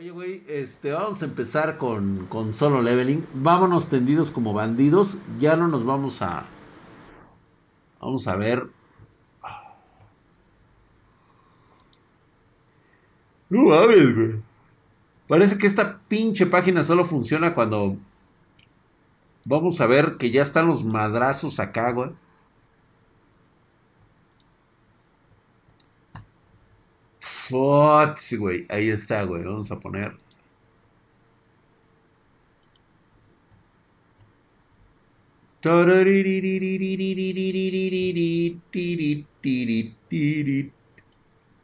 [0.00, 3.26] Oye, güey, este, vamos a empezar con, con solo leveling.
[3.34, 5.18] Vámonos tendidos como bandidos.
[5.38, 6.46] Ya no nos vamos a.
[8.00, 8.66] Vamos a ver.
[13.50, 14.36] No mames, güey.
[15.28, 17.98] Parece que esta pinche página solo funciona cuando.
[19.44, 22.12] Vamos a ver que ya están los madrazos acá, güey.
[27.50, 28.66] Fots, güey.
[28.70, 29.44] Ahí está, güey.
[29.44, 30.16] Vamos a poner.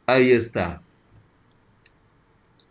[0.07, 0.81] Ahí está.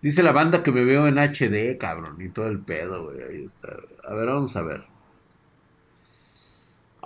[0.00, 3.22] Dice la banda que me veo en HD, cabrón, y todo el pedo, güey.
[3.22, 3.68] Ahí está.
[4.04, 4.95] A ver, vamos a ver.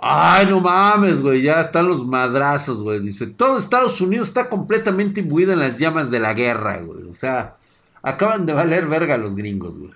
[0.03, 2.99] Ay, no mames, güey, ya están los madrazos, güey.
[2.99, 7.03] Dice, todo Estados Unidos está completamente imbuido en las llamas de la guerra, güey.
[7.03, 7.57] O sea,
[8.01, 9.93] acaban de valer verga los gringos, güey.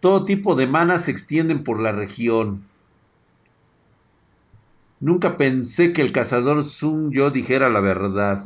[0.00, 2.64] Todo tipo de manas se extienden por la región.
[5.00, 8.44] Nunca pensé que el cazador Sun Yo dijera la verdad.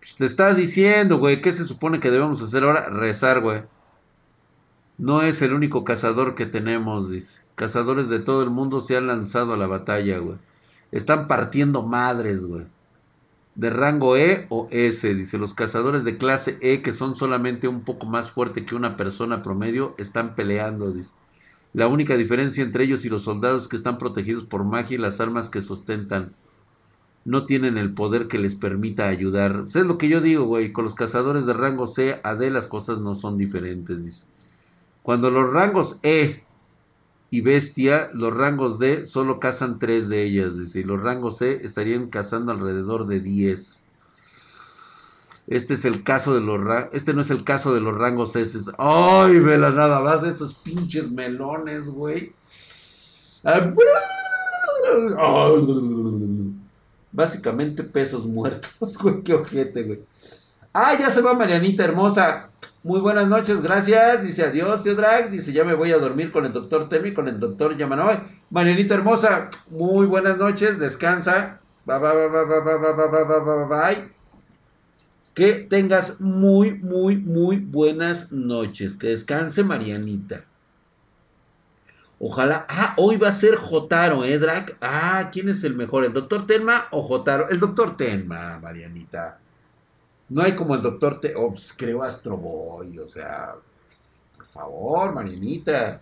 [0.00, 2.88] Pues te está diciendo, güey, ¿qué se supone que debemos hacer ahora?
[2.88, 3.64] Rezar, güey.
[4.96, 7.47] No es el único cazador que tenemos, dice.
[7.58, 10.38] Cazadores de todo el mundo se han lanzado a la batalla, güey.
[10.92, 12.66] Están partiendo madres, güey.
[13.56, 15.38] De rango E o S, dice.
[15.38, 19.42] Los cazadores de clase E, que son solamente un poco más fuerte que una persona
[19.42, 21.10] promedio, están peleando, dice.
[21.72, 25.18] La única diferencia entre ellos y los soldados que están protegidos por magia y las
[25.18, 26.36] armas que sustentan
[27.24, 29.64] no tienen el poder que les permita ayudar.
[29.66, 30.72] es lo que yo digo, güey.
[30.72, 34.28] Con los cazadores de rango C a D las cosas no son diferentes, dice.
[35.02, 36.44] Cuando los rangos E
[37.30, 40.56] y Bestia, los rangos D solo cazan tres de ellas.
[40.56, 43.84] Dice, y los rangos C estarían cazando alrededor de 10.
[45.48, 46.60] Este es el caso de los
[46.92, 48.58] Este no es el caso de los rangos S.
[48.78, 52.32] Ay, vela nada más esos pinches melones, güey.
[57.12, 59.22] Básicamente pesos muertos, güey.
[59.22, 60.00] Qué ojete, güey.
[60.80, 62.50] Ah, ya se va Marianita hermosa.
[62.84, 64.22] Muy buenas noches, gracias.
[64.22, 65.28] Dice adiós, tío Drag.
[65.28, 68.20] Dice ya me voy a dormir con el doctor Temi, con el doctor Yamanoy.
[68.50, 71.58] Marianita hermosa, muy buenas noches, descansa.
[71.84, 74.08] Bye, bye, bye, bye, bye, bye, bye, bye, bye.
[75.34, 78.94] Que tengas muy, muy, muy buenas noches.
[78.94, 80.44] Que descanse, Marianita.
[82.20, 82.66] Ojalá.
[82.68, 84.76] Ah, hoy va a ser Jotaro, ¿eh, Drag?
[84.80, 86.04] Ah, ¿quién es el mejor?
[86.04, 87.48] ¿El doctor Tenma o Jotaro?
[87.48, 89.40] El doctor Tenma, Marianita.
[90.28, 91.34] No hay como el doctor Te...
[91.76, 93.54] Creo Astro Boy, o sea,
[94.36, 96.00] por favor, Marianita.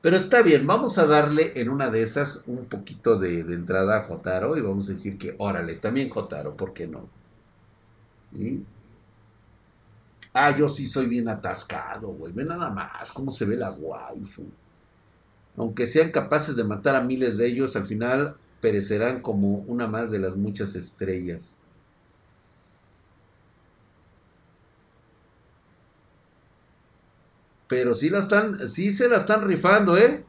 [0.00, 4.04] Pero está bien, vamos a darle en una de esas un poquito de, entrada a
[4.04, 7.08] Jotaro y vamos a decir que, órale, también Jotaro, ¿por qué no?
[10.32, 12.32] Ah, yo sí soy bien atascado, güey.
[12.32, 14.44] Ve nada más cómo se ve la waifu.
[15.56, 20.10] Aunque sean capaces de matar a miles de ellos, al final perecerán como una más
[20.10, 21.56] de las muchas estrellas.
[27.68, 30.24] Pero sí la están, sí se la están rifando, ¿eh?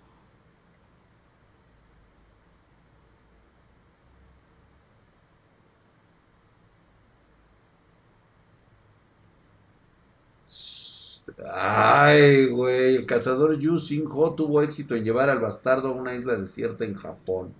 [11.53, 13.77] Ay, güey, el cazador Yu
[14.11, 17.53] Ho tuvo éxito en llevar al bastardo a una isla desierta en Japón.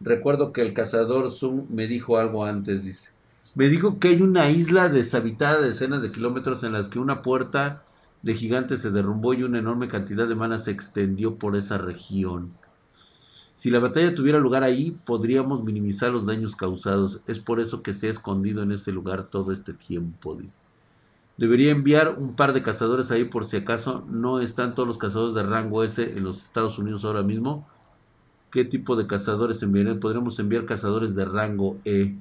[0.00, 3.10] Recuerdo que el cazador Sun me dijo algo antes, dice.
[3.54, 7.22] Me dijo que hay una isla deshabitada de decenas de kilómetros en las que una
[7.22, 7.82] puerta
[8.22, 12.52] de gigantes se derrumbó y una enorme cantidad de manas se extendió por esa región.
[13.54, 17.22] Si la batalla tuviera lugar ahí, podríamos minimizar los daños causados.
[17.26, 20.38] Es por eso que se ha escondido en ese lugar todo este tiempo.
[21.36, 25.34] Debería enviar un par de cazadores ahí por si acaso no están todos los cazadores
[25.34, 27.66] de rango S en los Estados Unidos ahora mismo.
[28.52, 29.98] ¿Qué tipo de cazadores enviarían?
[30.00, 32.14] Podríamos enviar cazadores de rango E.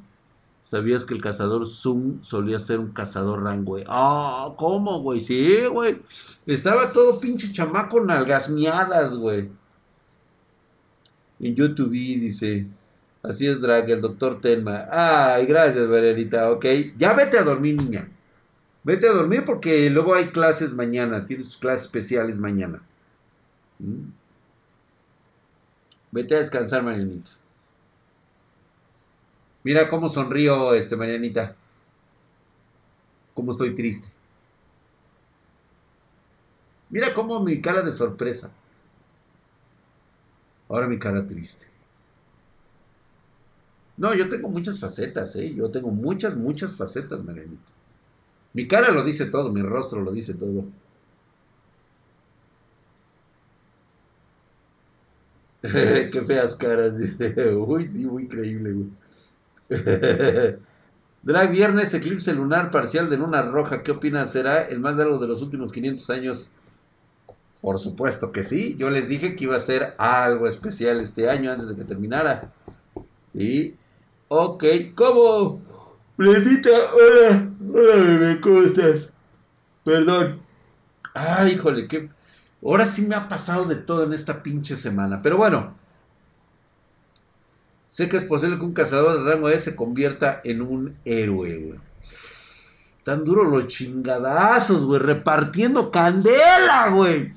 [0.68, 3.78] ¿Sabías que el cazador Zoom solía ser un cazador rango?
[3.88, 5.22] Ah, ¿cómo, güey?
[5.22, 6.02] Sí, güey.
[6.46, 9.50] Estaba todo pinche chamaco nalgasmiadas, güey.
[11.40, 12.68] En YouTube dice.
[13.24, 14.90] Así es, Drag, el doctor Tenma.
[14.92, 16.52] Ay, gracias, Marianita.
[16.52, 16.66] Ok.
[16.98, 18.12] Ya vete a dormir, niña.
[18.84, 21.26] Vete a dormir porque luego hay clases mañana.
[21.26, 22.82] Tienes clases especiales mañana.
[23.80, 24.10] ¿Mm?
[26.12, 27.37] Vete a descansar, Marianita.
[29.68, 31.58] Mira cómo sonrío, este, Marianita.
[33.34, 34.08] Cómo estoy triste.
[36.90, 38.52] Mira cómo mi cara de sorpresa.
[40.70, 41.66] Ahora mi cara triste.
[43.98, 45.54] No, yo tengo muchas facetas, ¿eh?
[45.54, 47.72] Yo tengo muchas, muchas facetas, Marianita.
[48.54, 50.66] Mi cara lo dice todo, mi rostro lo dice todo.
[56.12, 57.54] Qué feas caras, dice.
[57.56, 58.90] Uy, sí, muy creíble, güey.
[61.24, 63.84] Drag Viernes, eclipse lunar parcial de luna roja.
[63.84, 64.32] ¿Qué opinas?
[64.32, 66.52] ¿Será el más largo de los últimos 500 años?
[67.62, 68.76] Por supuesto que sí.
[68.78, 72.54] Yo les dije que iba a ser algo especial este año antes de que terminara.
[73.34, 73.74] Y.
[74.30, 74.64] Ok,
[74.96, 75.62] ¿cómo?
[76.16, 77.50] Pletita, hola.
[77.74, 79.10] Hola, bebé, ¿cómo estás?
[79.84, 80.42] Perdón.
[81.14, 82.10] Ay, híjole, qué.
[82.64, 85.22] Ahora sí me ha pasado de todo en esta pinche semana.
[85.22, 85.76] Pero bueno.
[87.98, 91.58] Sé que es posible que un cazador de rango E se convierta en un héroe,
[91.58, 91.80] güey.
[93.02, 95.00] Tan duro los chingadazos, güey.
[95.00, 97.34] Repartiendo candela, güey.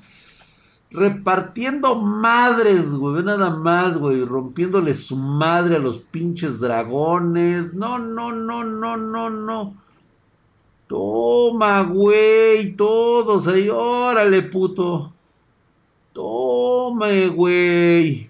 [0.91, 3.25] Repartiendo madres, güey.
[3.25, 4.23] nada más, güey.
[4.23, 7.73] Rompiéndole su madre a los pinches dragones.
[7.73, 9.75] No, no, no, no, no, no.
[10.89, 12.77] Toma, güey.
[12.77, 13.71] Todos ahí.
[13.71, 15.11] Órale, puto.
[16.13, 18.30] Tome, güey.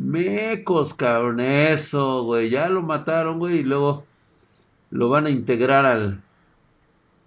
[0.00, 1.40] Mecos, cabrón.
[1.40, 2.48] Eso, güey.
[2.50, 3.58] Ya lo mataron, güey.
[3.58, 4.06] Y luego
[4.90, 6.22] lo van a integrar al,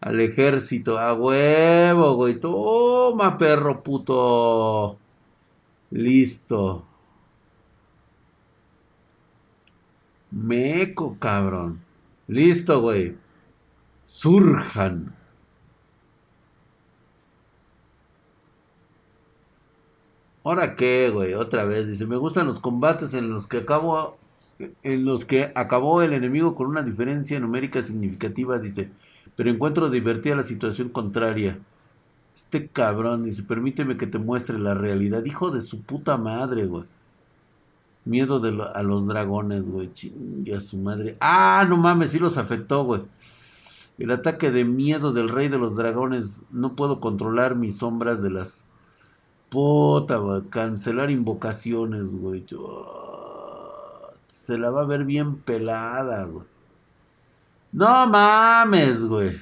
[0.02, 0.98] al ejército.
[0.98, 2.40] A huevo, güey.
[2.40, 4.98] Toma, perro puto.
[5.92, 6.86] Listo.
[10.32, 11.80] Meco, cabrón.
[12.28, 13.16] Listo, güey.
[14.04, 15.16] Surjan.
[20.44, 21.34] ¿Ahora qué, güey?
[21.34, 21.88] Otra vez.
[21.88, 24.18] Dice, me gustan los combates en los que acabo
[24.84, 28.90] en los que acabó el enemigo con una diferencia numérica significativa, dice,
[29.36, 31.60] pero encuentro divertida la situación contraria.
[32.36, 35.24] Este cabrón dice, permíteme que te muestre la realidad.
[35.26, 36.86] Hijo de su puta madre, güey.
[38.06, 39.94] Miedo de a los dragones, güey.
[39.94, 41.16] Chingue a su madre.
[41.20, 43.04] Ah, no mames, sí los afectó, güey.
[44.00, 46.42] El ataque de miedo del rey de los dragones.
[46.52, 48.70] No puedo controlar mis sombras de las...
[49.54, 50.42] Puta, güey.
[50.50, 52.44] Cancelar invocaciones, güey.
[54.28, 56.46] Se la va a ver bien pelada, güey.
[57.72, 59.40] No mames, güey.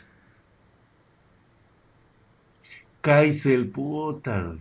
[2.99, 4.59] Cállese el puta, güey.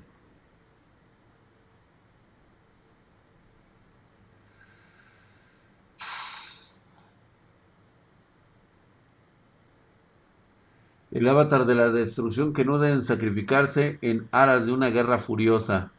[11.12, 15.90] El avatar de la destrucción que no deben sacrificarse en aras de una guerra furiosa.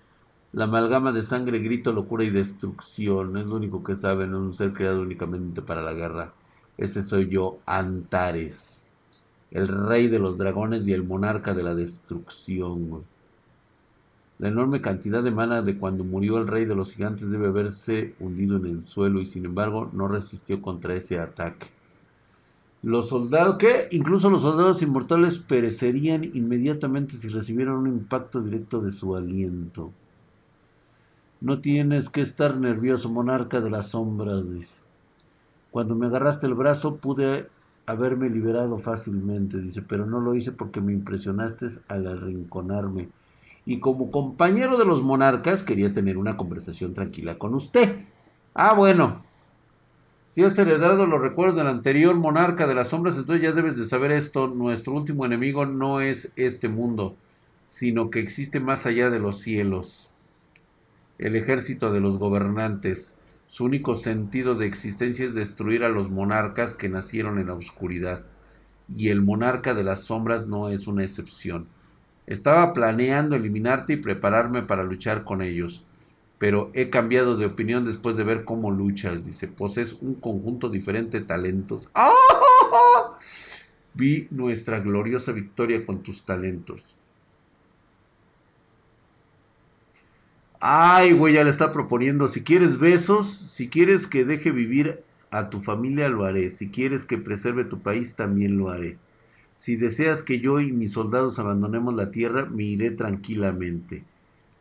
[0.53, 3.35] La amalgama de sangre, grito, locura y destrucción.
[3.35, 6.31] Es lo único que saben, un ser creado únicamente para la guerra.
[6.77, 8.85] Ese soy yo, Antares.
[9.51, 13.03] El rey de los dragones y el monarca de la destrucción.
[14.39, 18.15] La enorme cantidad de mana de cuando murió el rey de los gigantes debe haberse
[18.21, 21.67] hundido en el suelo y sin embargo no resistió contra ese ataque.
[22.83, 28.91] Los soldados, que incluso los soldados inmortales perecerían inmediatamente si recibieran un impacto directo de
[28.91, 29.91] su aliento.
[31.41, 34.81] No tienes que estar nervioso, monarca de las sombras, dice.
[35.69, 37.47] Cuando me agarraste el brazo pude
[37.85, 43.09] haberme liberado fácilmente, dice, pero no lo hice porque me impresionaste al arrinconarme.
[43.65, 48.05] Y como compañero de los monarcas quería tener una conversación tranquila con usted.
[48.53, 49.23] Ah, bueno.
[50.31, 53.83] Si has heredado los recuerdos del anterior monarca de las sombras, entonces ya debes de
[53.83, 54.47] saber esto.
[54.47, 57.17] Nuestro último enemigo no es este mundo,
[57.65, 60.09] sino que existe más allá de los cielos
[61.17, 63.13] el ejército de los gobernantes.
[63.47, 68.23] Su único sentido de existencia es destruir a los monarcas que nacieron en la oscuridad.
[68.95, 71.67] Y el monarca de las sombras no es una excepción.
[72.25, 75.83] Estaba planeando eliminarte y prepararme para luchar con ellos.
[76.41, 79.27] Pero he cambiado de opinión después de ver cómo luchas.
[79.27, 81.87] Dice, posees un conjunto diferente de talentos.
[81.93, 82.15] ¡Ah!
[83.93, 86.97] Vi nuestra gloriosa victoria con tus talentos.
[90.59, 92.27] Ay, güey, ya le está proponiendo.
[92.27, 96.49] Si quieres besos, si quieres que deje vivir a tu familia, lo haré.
[96.49, 98.97] Si quieres que preserve tu país, también lo haré.
[99.57, 104.05] Si deseas que yo y mis soldados abandonemos la tierra, me iré tranquilamente.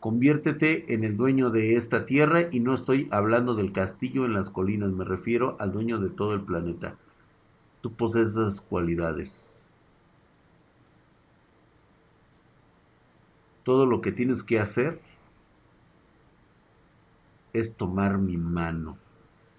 [0.01, 4.49] Conviértete en el dueño de esta tierra y no estoy hablando del castillo en las
[4.49, 6.97] colinas, me refiero al dueño de todo el planeta.
[7.83, 9.77] Tú posees esas cualidades.
[13.63, 15.01] Todo lo que tienes que hacer
[17.53, 18.97] es tomar mi mano.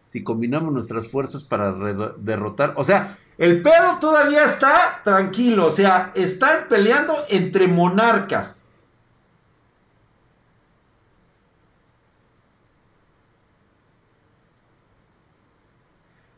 [0.05, 1.71] Si combinamos nuestras fuerzas para
[2.17, 8.60] derrotar, o sea, el pedo todavía está tranquilo, o sea, están peleando entre monarcas.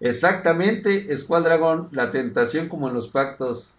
[0.04, 3.76] Exactamente, Squad Dragon, la tentación como en los pactos.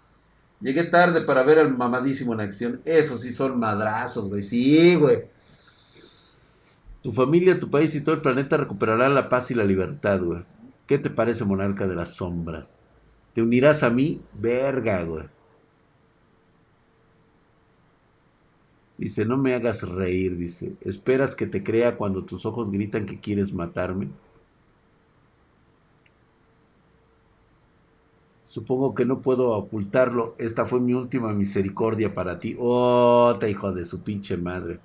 [0.58, 2.80] Llegué tarde para ver al mamadísimo en acción.
[2.86, 4.40] Esos sí son madrazos, güey.
[4.40, 5.24] Sí, güey.
[7.02, 10.44] Tu familia, tu país y todo el planeta recuperarán la paz y la libertad, güey.
[10.86, 12.78] ¿Qué te parece, monarca de las sombras?
[13.34, 14.22] ¿Te unirás a mí?
[14.32, 15.24] Verga, güey.
[18.96, 20.72] Dice, no me hagas reír, dice.
[20.80, 24.08] ¿Esperas que te crea cuando tus ojos gritan que quieres matarme?
[28.54, 30.36] Supongo que no puedo ocultarlo.
[30.38, 32.54] Esta fue mi última misericordia para ti.
[32.56, 34.78] Oh, te hijo de su pinche madre.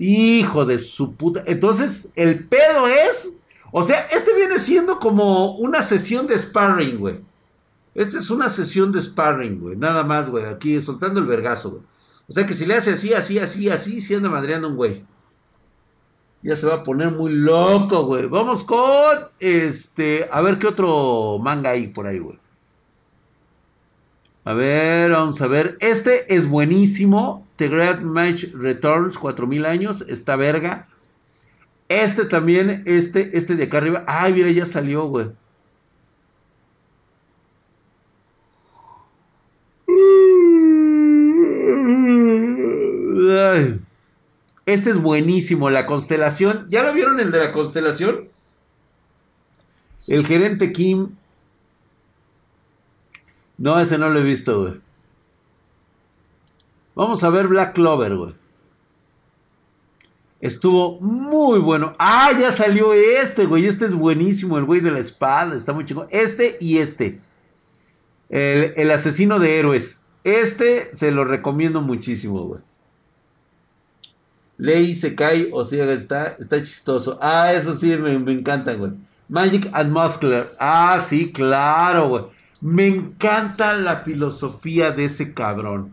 [0.00, 1.44] Hijo de su puta.
[1.46, 3.38] Entonces, el pedo es.
[3.70, 7.20] O sea, este viene siendo como una sesión de sparring, güey.
[7.94, 9.76] Esta es una sesión de sparring, güey.
[9.76, 10.44] Nada más, güey.
[10.46, 11.82] Aquí soltando el vergazo, güey.
[12.26, 15.04] O sea que si le hace así, así, así, así, si anda un güey.
[16.44, 18.26] Ya se va a poner muy loco, güey.
[18.26, 20.28] Vamos con este.
[20.30, 22.38] A ver qué otro manga hay por ahí, güey.
[24.44, 25.78] A ver, vamos a ver.
[25.80, 27.46] Este es buenísimo.
[27.56, 30.04] The Great Match Returns, 4000 años.
[30.06, 30.88] Esta verga.
[31.88, 34.04] Este también, este, este de acá arriba.
[34.06, 35.28] Ay, mira, ya salió, güey.
[43.30, 43.83] Ay.
[44.66, 46.66] Este es buenísimo, la constelación.
[46.70, 48.28] ¿Ya lo vieron el de la constelación?
[50.06, 51.16] El gerente Kim.
[53.58, 54.80] No, ese no lo he visto, güey.
[56.94, 58.34] Vamos a ver Black Clover, güey.
[60.40, 61.94] Estuvo muy bueno.
[61.98, 63.66] Ah, ya salió este, güey.
[63.66, 65.56] Este es buenísimo, el güey de la espada.
[65.56, 66.06] Está muy chico.
[66.10, 67.20] Este y este.
[68.28, 70.00] El, el asesino de héroes.
[70.22, 72.60] Este se lo recomiendo muchísimo, güey.
[74.56, 77.18] Ley se cae, o sea, está, está chistoso.
[77.20, 78.92] Ah, eso sí, me, encanta, güey.
[79.28, 80.54] Magic and Muscular.
[80.58, 82.24] Ah, sí, claro, güey.
[82.60, 85.92] Me encanta la filosofía de ese cabrón.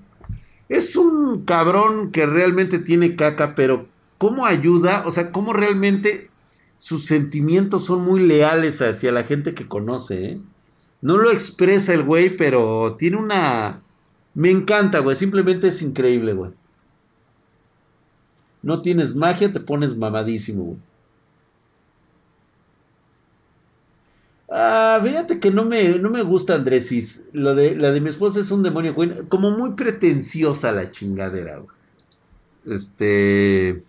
[0.70, 3.88] Es un cabrón que realmente tiene caca, pero
[4.18, 6.30] cómo ayuda, o sea, cómo realmente
[6.78, 10.42] sus sentimientos son muy leales hacia la gente que conoce, ¿eh?
[11.02, 13.82] No lo expresa el güey, pero tiene una...
[14.36, 15.16] Me encanta, güey.
[15.16, 16.52] Simplemente es increíble, güey.
[18.64, 20.78] No tienes magia, te pones mamadísimo, güey.
[24.54, 27.24] Ah, fíjate que no me, no me gusta Andresis.
[27.32, 29.28] Lo de, la de mi esposa es un demonio, güey.
[29.30, 31.62] Como muy pretenciosa la chingadera.
[32.66, 33.84] Este.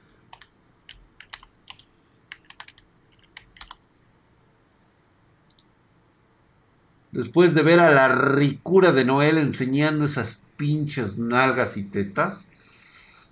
[7.11, 12.47] Después de ver a la ricura de Noel enseñando esas pinches nalgas y tetas.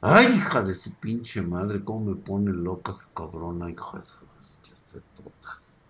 [0.03, 4.25] Ay, hija de su pinche madre, cómo me pone loca esa cabrona, hija de sus
[5.15, 5.81] totas.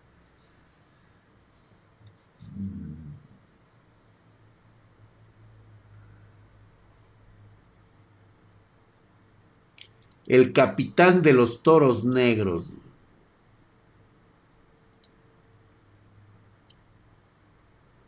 [10.26, 12.72] El capitán de los toros negros.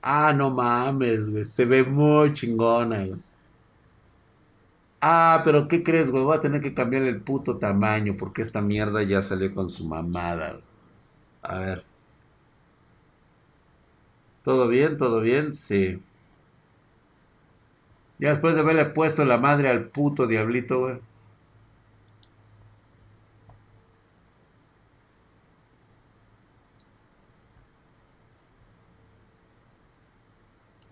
[0.03, 1.45] Ah, no mames, güey.
[1.45, 3.23] Se ve muy chingona, güey.
[5.03, 6.23] Ah, pero ¿qué crees, güey?
[6.25, 9.85] Voy a tener que cambiar el puto tamaño porque esta mierda ya salió con su
[9.87, 10.61] mamada.
[11.43, 11.85] A ver.
[14.45, 14.99] ¿Todo bien?
[14.99, 15.53] ¿Todo bien?
[15.53, 16.01] Sí.
[18.19, 20.99] Ya después de haberle puesto la madre al puto diablito, güey.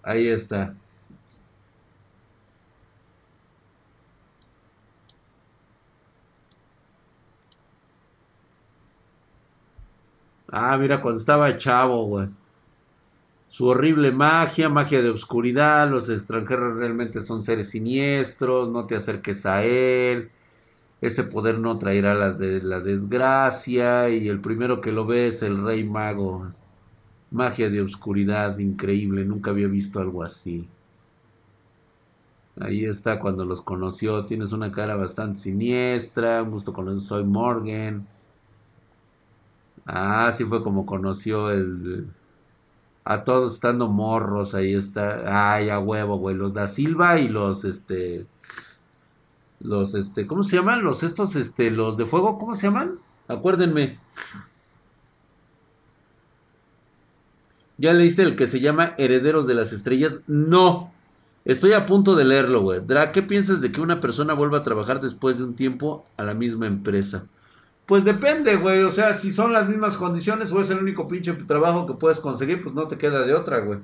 [0.02, 0.74] Ahí está.
[10.50, 12.28] Ah, mira, cuando estaba chavo, güey.
[13.48, 19.44] Su horrible magia, magia de oscuridad, los extranjeros realmente son seres siniestros, no te acerques
[19.44, 20.30] a él,
[21.00, 25.42] ese poder no traerá las de la desgracia y el primero que lo ve es
[25.42, 26.52] el rey mago.
[27.30, 30.68] Magia de oscuridad, increíble, nunca había visto algo así.
[32.60, 38.06] Ahí está cuando los conoció, tienes una cara bastante siniestra, un gusto conocer, soy Morgan.
[39.86, 42.08] Ah, sí fue como conoció el...
[43.04, 45.54] A todos estando morros, ahí está.
[45.54, 46.36] Ay, a huevo, güey.
[46.36, 48.26] Los da Silva y los, este...
[49.60, 50.26] Los, este...
[50.26, 50.82] ¿Cómo se llaman?
[50.82, 51.70] Los estos, este...
[51.70, 52.98] Los de fuego, ¿cómo se llaman?
[53.28, 53.98] Acuérdenme.
[57.78, 60.20] ¿Ya leíste el que se llama Herederos de las Estrellas?
[60.26, 60.92] No.
[61.46, 62.80] Estoy a punto de leerlo, güey.
[62.86, 66.24] Dra, ¿qué piensas de que una persona vuelva a trabajar después de un tiempo a
[66.24, 67.24] la misma empresa?
[67.90, 68.84] Pues depende, güey.
[68.84, 72.20] O sea, si son las mismas condiciones o es el único pinche trabajo que puedes
[72.20, 73.80] conseguir, pues no te queda de otra, güey.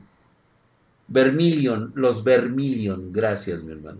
[1.08, 3.12] Vermilion, los Vermilion.
[3.12, 3.98] Gracias, mi hermano.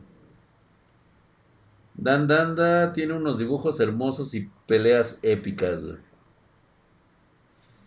[1.95, 5.99] Dan Danda tiene unos dibujos hermosos y peleas épicas, güey.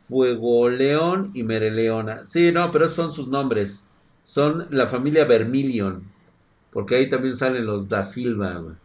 [0.10, 2.26] Fuego León y Mereleona.
[2.26, 3.86] Sí, no, pero esos son sus nombres.
[4.26, 6.04] Son la familia Vermilion.
[6.70, 8.76] Porque ahí también salen los Da Silva, güey.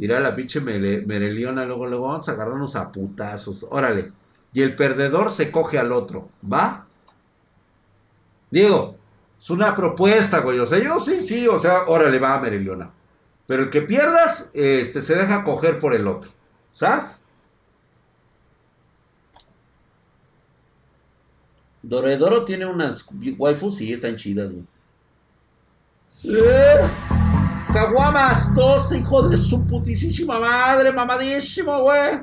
[0.00, 3.66] Irá la pinche Mereliona, luego, luego vamos a agarrarnos a putazos.
[3.68, 4.10] Órale.
[4.50, 6.30] Y el perdedor se coge al otro.
[6.50, 6.86] ¿Va?
[8.50, 8.96] Diego,
[9.38, 10.58] es una propuesta, güey.
[10.58, 12.90] O sea, yo sí, sí, o sea, órale, va, Mereliona.
[13.46, 16.30] Pero el que pierdas, este, se deja coger por el otro.
[16.70, 17.20] ¿Sabes?
[21.82, 24.64] Doredoro tiene unas waifus, sí, están chidas, güey.
[26.24, 27.09] ¡Eh!
[27.72, 32.20] Caguamas 12, hijo de su putísima madre, mamadísimo, güey.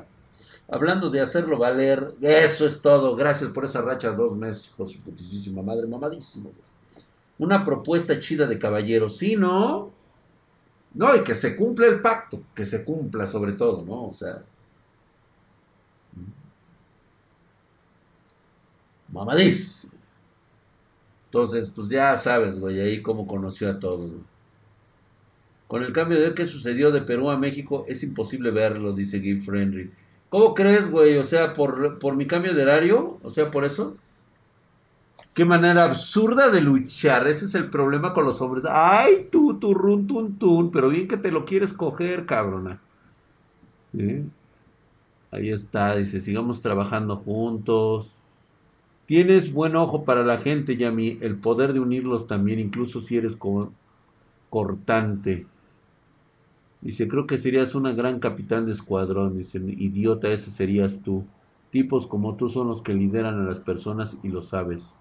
[0.67, 3.15] Hablando de hacerlo valer, eso es todo.
[3.15, 7.05] Gracias por esa racha dos meses, hijo de su putísima madre, mamadísimo, güey.
[7.39, 9.91] Una propuesta chida de caballero, sí, ¿no?
[10.93, 14.07] No, y que se cumpla el pacto, que se cumpla sobre todo, ¿no?
[14.07, 14.43] O sea.
[19.09, 19.93] mamadísimo.
[21.25, 24.11] Entonces, pues ya sabes, güey, ahí cómo conoció a todos.
[25.67, 29.37] Con el cambio de que sucedió de Perú a México, es imposible verlo, dice Guy
[29.37, 29.91] Friendly.
[30.29, 31.17] ¿Cómo crees, güey?
[31.17, 33.97] O sea, por, por mi cambio de horario, o sea, por eso.
[35.33, 37.27] Qué manera absurda de luchar.
[37.27, 38.65] Ese es el problema con los hombres.
[38.67, 40.71] Ay, tú, tú, run, tun, tun.
[40.71, 42.81] Pero bien que te lo quieres coger, cabrona.
[45.31, 48.21] Ahí está, dice, sigamos trabajando juntos.
[49.05, 53.37] Tienes buen ojo para la gente, Yami, el poder de unirlos también, incluso si eres
[54.49, 55.45] cortante.
[56.81, 59.37] Dice, creo que serías una gran capitán de escuadrón.
[59.37, 61.25] Dice, idiota, ese serías tú.
[61.71, 64.99] Tipos como tú son los que lideran a las personas y lo sabes.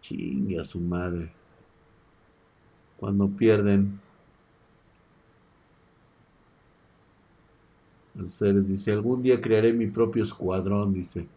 [0.00, 1.30] Chingue a su madre.
[2.98, 4.00] Cuando pierden.
[8.14, 11.28] Dice, algún día crearé mi propio escuadrón, dice.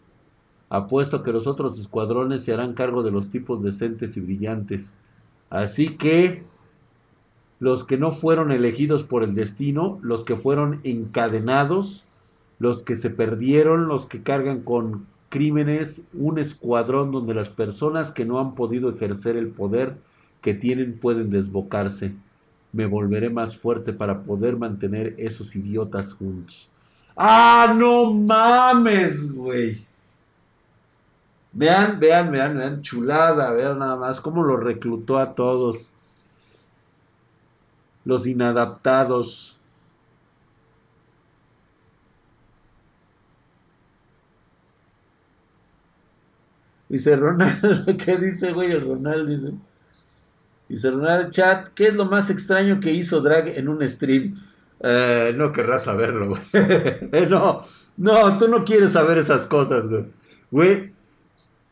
[0.70, 4.98] Apuesto que los otros escuadrones se harán cargo de los tipos decentes y brillantes.
[5.50, 6.44] Así que
[7.60, 12.06] los que no fueron elegidos por el destino, los que fueron encadenados,
[12.58, 18.26] los que se perdieron, los que cargan con crímenes, un escuadrón donde las personas que
[18.26, 19.98] no han podido ejercer el poder
[20.42, 22.14] que tienen pueden desbocarse.
[22.72, 26.70] Me volveré más fuerte para poder mantener esos idiotas juntos.
[27.16, 29.86] ¡Ah, no mames, güey!
[31.52, 35.94] Vean, vean, vean, vean, chulada, vean nada más cómo lo reclutó a todos.
[38.10, 39.60] Los inadaptados.
[46.90, 48.72] Dice Ronald, ¿qué dice, güey?
[48.72, 49.54] El Ronald dice.
[50.68, 54.42] Dice Ronald, chat, ¿qué es lo más extraño que hizo Drag en un stream?
[54.80, 56.42] Eh, no querrás saberlo, güey.
[57.30, 57.62] no,
[57.96, 59.86] no, tú no quieres saber esas cosas.
[60.50, 60.94] Güey,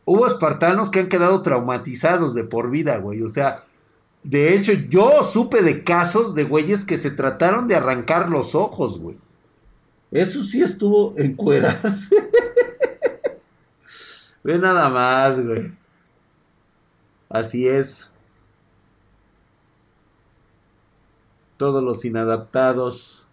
[0.06, 3.24] hubo espartanos que han quedado traumatizados de por vida, güey.
[3.24, 3.64] O sea,
[4.28, 9.00] de hecho, yo supe de casos de güeyes que se trataron de arrancar los ojos,
[9.00, 9.18] güey.
[10.12, 12.10] Eso sí estuvo en cueras.
[14.44, 15.72] Ve nada más, güey.
[17.30, 18.12] Así es.
[21.56, 23.26] Todos los inadaptados.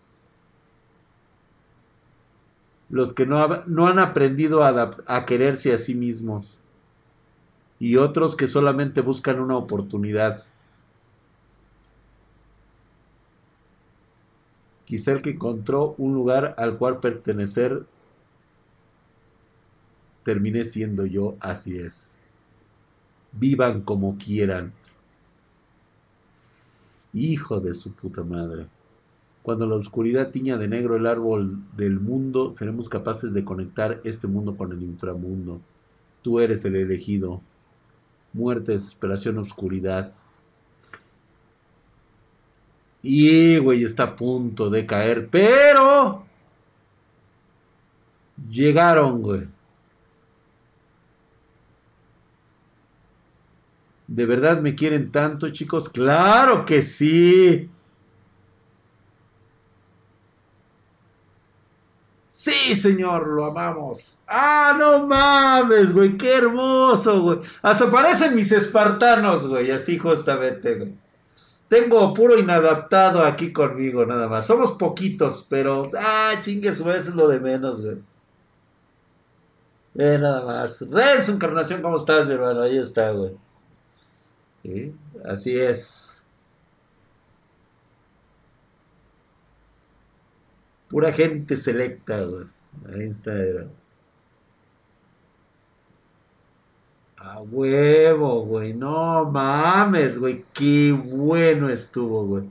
[2.88, 6.62] Los que no, no han aprendido a, a quererse a sí mismos
[7.80, 10.44] y otros que solamente buscan una oportunidad.
[14.84, 17.86] Quizá el que encontró un lugar al cual pertenecer
[20.24, 22.18] termine siendo yo, así es.
[23.32, 24.72] Vivan como quieran.
[27.12, 28.66] Hijo de su puta madre.
[29.42, 34.26] Cuando la oscuridad tiña de negro el árbol del mundo, seremos capaces de conectar este
[34.26, 35.60] mundo con el inframundo.
[36.22, 37.42] Tú eres el elegido
[38.32, 40.12] muerte, desesperación, oscuridad.
[43.04, 46.24] Y, güey, está a punto de caer, pero...
[48.48, 49.46] Llegaron, güey.
[54.06, 55.90] ¿De verdad me quieren tanto, chicos?
[55.90, 57.70] Claro que sí.
[62.28, 64.20] Sí, señor, lo amamos.
[64.26, 67.38] Ah, no mames, güey, qué hermoso, güey.
[67.60, 71.03] Hasta parecen mis espartanos, güey, así justamente, güey.
[71.68, 74.46] Tengo puro inadaptado aquí conmigo, nada más.
[74.46, 75.90] Somos poquitos, pero.
[75.98, 77.98] Ah, chingue su es lo de menos, güey.
[79.96, 80.88] Eh, nada más.
[80.90, 82.62] Renzo Encarnación, ¿cómo estás, mi hermano?
[82.62, 83.36] Ahí está, güey.
[84.62, 84.94] ¿Sí?
[85.24, 86.22] Así es.
[90.88, 92.46] Pura gente selecta, güey.
[92.92, 93.83] Ahí está, güey.
[97.24, 98.74] A huevo, güey.
[98.74, 100.44] No mames, güey.
[100.52, 102.50] Qué bueno estuvo, güey.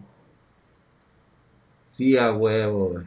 [1.85, 3.05] Sí, a huevo, güey.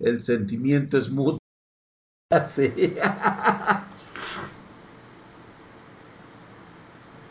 [0.00, 1.38] El sentimiento es mutuo.
[2.30, 2.94] Así.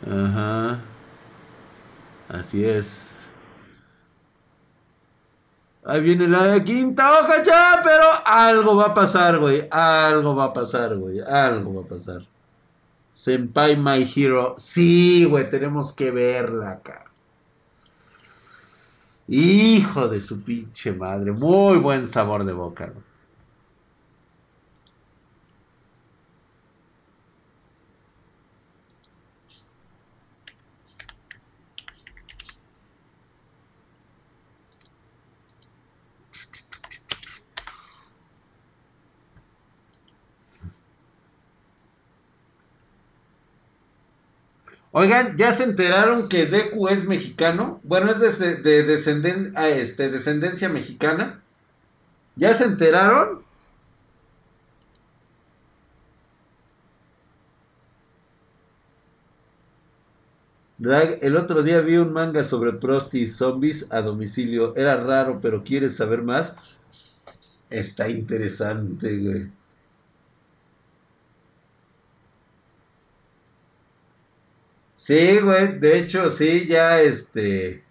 [0.08, 0.82] Ajá.
[2.30, 3.15] Así es.
[5.88, 9.68] Ahí viene la quinta hoja ya, pero algo va a pasar, güey.
[9.70, 11.20] Algo va a pasar, güey.
[11.20, 12.22] Algo va a pasar.
[13.12, 14.56] Senpai My Hero.
[14.58, 17.06] Sí, güey, tenemos que verla acá.
[19.28, 21.32] Hijo de su pinche madre.
[21.32, 23.15] Muy buen sabor de boca, güey.
[44.98, 47.82] Oigan, ¿ya se enteraron que Deku es mexicano?
[47.84, 51.44] Bueno, es de, ah, este, descendencia mexicana.
[52.38, 53.44] ¿Ya se enteraron?
[60.78, 64.74] Drag, el otro día vi un manga sobre Prosti y zombies a domicilio.
[64.78, 66.56] Era raro, pero ¿quieres saber más?
[67.70, 69.55] Está interesante, güey.
[75.06, 77.84] Sí, güey, de hecho, sí, ya este.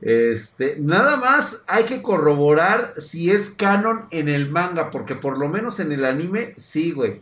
[0.00, 5.48] Este, nada más hay que corroborar si es canon en el manga, porque por lo
[5.48, 7.20] menos en el anime, sí, güey.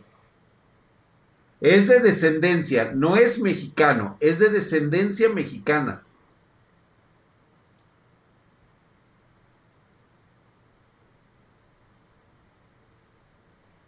[1.59, 6.03] Es de descendencia, no es mexicano, es de descendencia mexicana.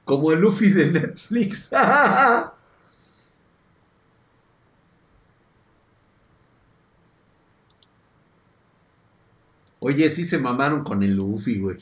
[0.03, 1.69] Como el Luffy de Netflix.
[9.87, 11.77] Oye, sí se mamaron con el Luffy, güey.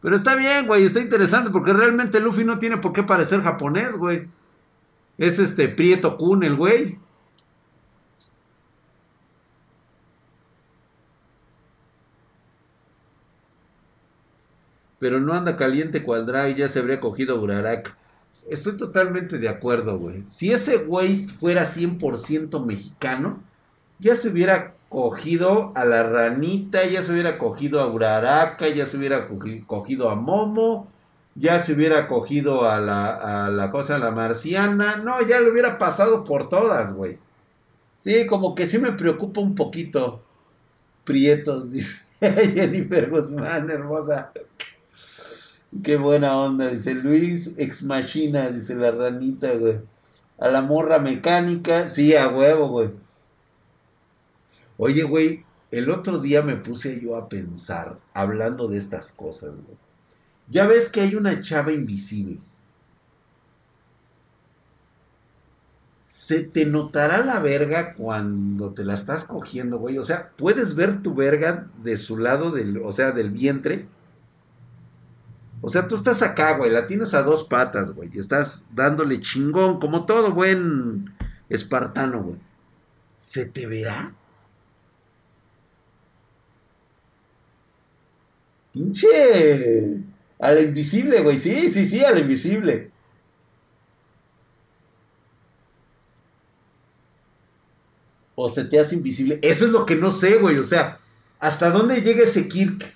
[0.00, 3.96] Pero está bien, güey, está interesante porque realmente Luffy no tiene por qué parecer japonés,
[3.96, 4.28] güey.
[5.18, 7.00] Es este Prieto Kun, el güey.
[15.00, 17.96] Pero no anda caliente cuadra y ya se habría cogido Urarak.
[18.48, 20.22] Estoy totalmente de acuerdo, güey.
[20.22, 23.42] Si ese güey fuera 100% mexicano,
[23.98, 28.96] ya se hubiera cogido a la ranita, ya se hubiera cogido a Uraraka, ya se
[28.96, 29.28] hubiera
[29.66, 30.88] cogido a Momo,
[31.34, 34.96] ya se hubiera cogido a la, a la cosa, a la marciana.
[34.96, 37.18] No, ya le hubiera pasado por todas, güey.
[37.96, 40.22] Sí, como que sí me preocupa un poquito.
[41.04, 44.32] Prietos, dice Jennifer Guzmán, hermosa.
[45.82, 49.80] Qué buena onda, dice Luis Ex Machina, dice la ranita, güey.
[50.38, 52.90] A la morra mecánica, sí, a huevo, güey.
[54.76, 59.76] Oye, güey, el otro día me puse yo a pensar, hablando de estas cosas, güey.
[60.48, 62.38] Ya ves que hay una chava invisible.
[66.06, 69.98] Se te notará la verga cuando te la estás cogiendo, güey.
[69.98, 73.88] O sea, puedes ver tu verga de su lado, del, o sea, del vientre.
[75.60, 78.10] O sea, tú estás acá, güey, la tienes a dos patas, güey.
[78.18, 81.14] Estás dándole chingón, como todo buen
[81.48, 82.38] espartano, güey.
[83.18, 84.14] ¿Se te verá?
[88.74, 90.00] Pinche.
[90.38, 91.38] Al invisible, güey.
[91.38, 92.90] Sí, sí, sí, al invisible.
[98.34, 99.38] O se te hace invisible.
[99.42, 100.58] Eso es lo que no sé, güey.
[100.58, 100.98] O sea,
[101.38, 102.94] ¿hasta dónde llega ese Kirk?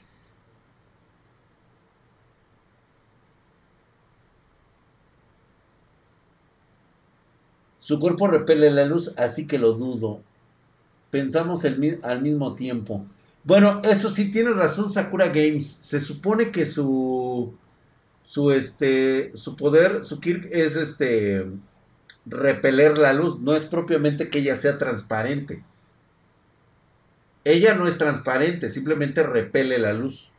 [7.78, 10.20] Su cuerpo repele la luz, así que lo dudo.
[11.10, 13.06] Pensamos el, al mismo tiempo.
[13.48, 15.78] Bueno, eso sí tiene razón Sakura Games.
[15.80, 17.56] Se supone que su
[18.20, 21.46] su este su poder, su Kirk es este
[22.26, 25.64] repeler la luz, no es propiamente que ella sea transparente.
[27.44, 30.30] Ella no es transparente, simplemente repele la luz.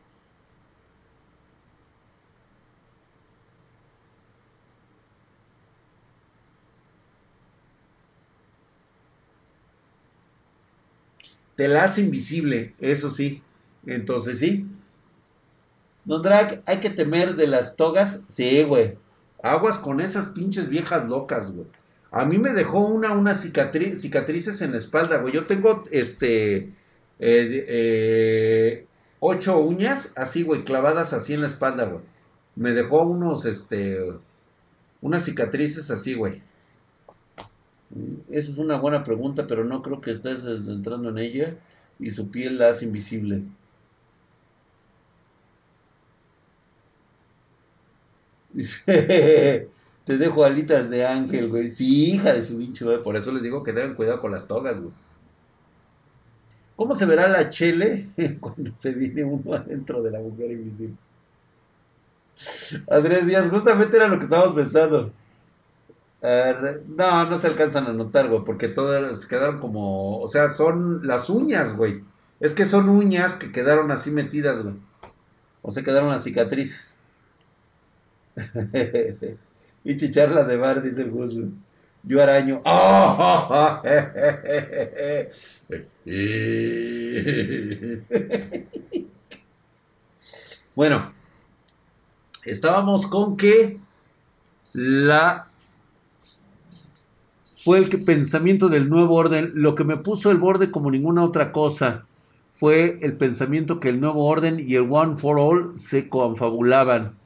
[11.60, 13.42] Te la invisible, eso sí.
[13.84, 14.66] Entonces sí.
[16.06, 18.22] Don Drag, hay que temer de las togas.
[18.28, 18.96] Sí, güey.
[19.42, 21.66] Aguas con esas pinches viejas locas, güey.
[22.12, 25.34] A mí me dejó una, una cicatrices en la espalda, güey.
[25.34, 26.72] Yo tengo, este,
[27.18, 28.86] eh, eh,
[29.18, 32.02] ocho uñas así, güey, clavadas así en la espalda, güey.
[32.56, 33.98] Me dejó unos, este,
[35.02, 36.42] unas cicatrices así, güey.
[38.30, 41.56] Esa es una buena pregunta, pero no creo que estés entrando en ella
[41.98, 43.42] y su piel la hace invisible.
[50.04, 51.68] Te dejo alitas de ángel, güey.
[51.70, 53.02] Sí, hija de su pinche, güey.
[53.02, 54.92] Por eso les digo que tengan cuidado con las togas, güey.
[56.76, 58.08] ¿Cómo se verá la chele
[58.40, 60.96] cuando se viene uno adentro de la mujer invisible?
[62.90, 65.12] Andrés Díaz, justamente era lo que estábamos pensando.
[66.22, 71.30] No, no se alcanzan a notar, güey, porque todas quedaron como, o sea, son las
[71.30, 72.02] uñas, güey.
[72.40, 74.74] Es que son uñas que quedaron así metidas, güey.
[75.62, 76.98] O se quedaron las cicatrices.
[79.84, 81.36] y chicharla de bar, dice el Gus,
[82.02, 82.62] Yo araño.
[90.74, 91.12] bueno,
[92.44, 93.78] estábamos con que
[94.72, 95.49] la
[97.62, 99.52] fue el pensamiento del nuevo orden.
[99.54, 102.06] Lo que me puso el borde como ninguna otra cosa
[102.54, 107.16] fue el pensamiento que el nuevo orden y el One for All se confabulaban.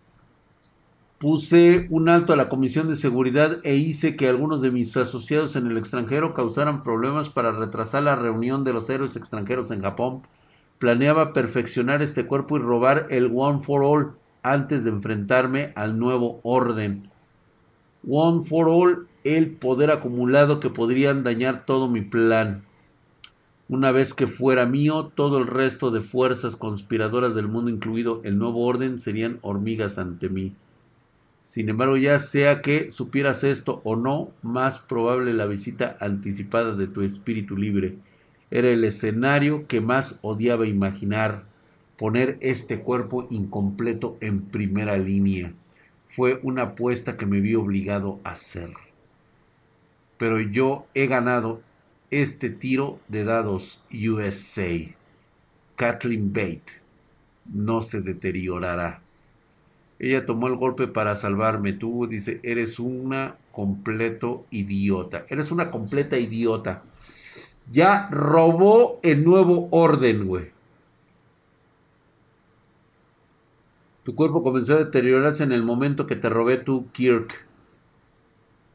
[1.18, 5.55] Puse un alto a la Comisión de Seguridad e hice que algunos de mis asociados
[5.55, 10.23] en el extranjero causaran problemas para retrasar la reunión de los héroes extranjeros en Japón.
[10.81, 16.40] Planeaba perfeccionar este cuerpo y robar el One for All antes de enfrentarme al nuevo
[16.42, 17.09] orden.
[18.07, 22.63] One for All, el poder acumulado que podrían dañar todo mi plan.
[23.69, 28.39] Una vez que fuera mío, todo el resto de fuerzas conspiradoras del mundo, incluido el
[28.39, 30.53] nuevo orden, serían hormigas ante mí.
[31.45, 36.87] Sin embargo, ya sea que supieras esto o no, más probable la visita anticipada de
[36.87, 37.97] tu espíritu libre.
[38.51, 41.45] Era el escenario que más odiaba imaginar
[41.97, 45.55] poner este cuerpo incompleto en primera línea.
[46.09, 48.71] Fue una apuesta que me vi obligado a hacer.
[50.18, 51.61] Pero yo he ganado
[52.11, 54.94] este tiro de dados USA.
[55.77, 56.85] Kathleen Bate
[57.53, 59.03] no se deteriorará.
[59.98, 61.72] Ella tomó el golpe para salvarme.
[61.72, 65.27] Tú, dice, eres una completo idiota.
[65.29, 66.83] Eres una completa idiota.
[67.70, 70.53] Ya robó el nuevo orden, güey.
[74.03, 77.46] Tu cuerpo comenzó a deteriorarse en el momento que te robé tu Kirk.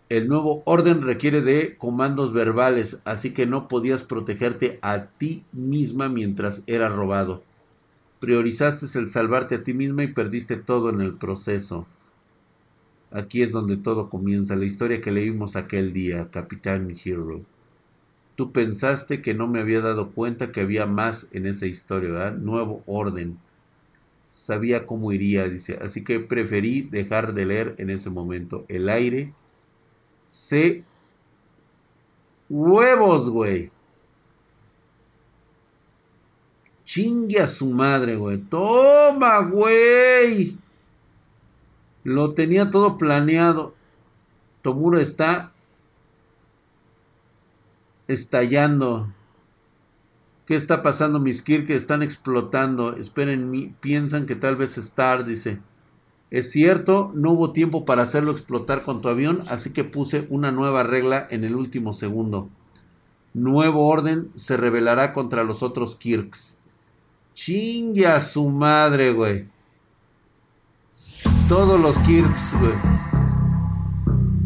[0.10, 6.10] El nuevo orden requiere de comandos verbales, así que no podías protegerte a ti misma
[6.10, 7.44] mientras era robado.
[8.20, 11.86] Priorizaste el salvarte a ti misma y perdiste todo en el proceso.
[13.12, 17.42] Aquí es donde todo comienza, la historia que leímos aquel día, Capitán Hero.
[18.36, 22.36] Tú pensaste que no me había dado cuenta que había más en esa historia, ¿verdad?
[22.36, 23.38] Nuevo orden
[24.30, 25.78] sabía cómo iría, dice.
[25.82, 28.66] Así que preferí dejar de leer en ese momento.
[28.70, 29.34] El aire
[30.30, 30.84] se...
[32.50, 33.72] Huevos, güey.
[36.84, 38.38] Chingue a su madre, güey.
[38.38, 40.56] Toma, güey.
[42.04, 43.74] Lo tenía todo planeado.
[44.62, 45.52] Tomuro está
[48.08, 49.12] estallando.
[50.46, 51.72] ¿Qué está pasando, mis Kirk?
[51.72, 52.96] Están explotando.
[52.96, 55.60] Esperen, piensan que tal vez Star, dice.
[56.32, 60.52] Es cierto, no hubo tiempo para hacerlo explotar con tu avión, así que puse una
[60.52, 62.50] nueva regla en el último segundo.
[63.34, 66.58] Nuevo orden se rebelará contra los otros Kirks.
[67.34, 69.48] Chingue a su madre, güey.
[71.48, 72.74] Todos los Kirks, güey.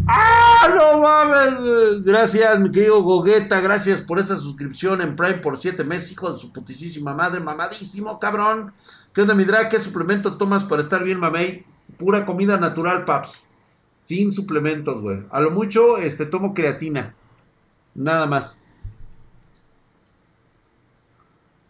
[0.08, 2.04] ¡Ah, no mames!
[2.04, 3.60] Gracias, mi querido Gogueta.
[3.60, 7.42] Gracias por esa suscripción en Prime por 7 meses, hijo de su putísima madre.
[7.42, 8.74] Mamadísimo, cabrón.
[9.14, 9.70] ¿Qué onda, mi drag?
[9.70, 11.66] ¿Qué suplemento tomas para estar bien, mamey?
[11.98, 13.44] Pura comida natural, paps.
[14.02, 15.24] Sin suplementos, güey.
[15.30, 17.16] A lo mucho, este, tomo creatina.
[17.96, 18.60] Nada más.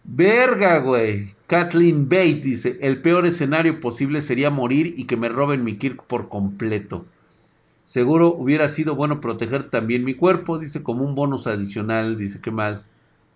[0.04, 1.36] Verga, güey.
[1.48, 6.04] Kathleen Bate dice: El peor escenario posible sería morir y que me roben mi Kirk
[6.06, 7.06] por completo.
[7.84, 12.52] Seguro hubiera sido bueno proteger también mi cuerpo, dice como un bonus adicional, dice que
[12.52, 12.86] mal.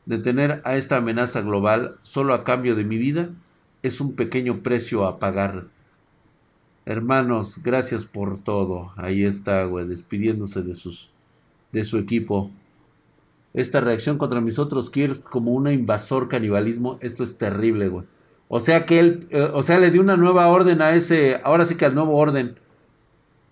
[0.06, 3.30] Detener a esta amenaza global solo a cambio de mi vida
[3.84, 5.66] es un pequeño precio a pagar.
[6.90, 8.94] Hermanos, gracias por todo.
[8.96, 11.10] Ahí está, güey, despidiéndose de sus
[11.74, 12.50] de su equipo.
[13.54, 16.98] esta reacción contra mis otros Kirks como un invasor canibalismo.
[17.02, 18.06] Esto es terrible, güey.
[18.48, 21.66] O sea que él, eh, o sea, le dio una nueva orden a ese, ahora
[21.66, 22.58] sí que al nuevo orden.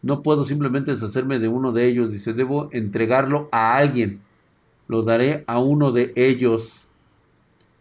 [0.01, 2.11] No puedo simplemente deshacerme de uno de ellos.
[2.11, 4.21] Dice, debo entregarlo a alguien.
[4.87, 6.84] Lo daré a uno de ellos.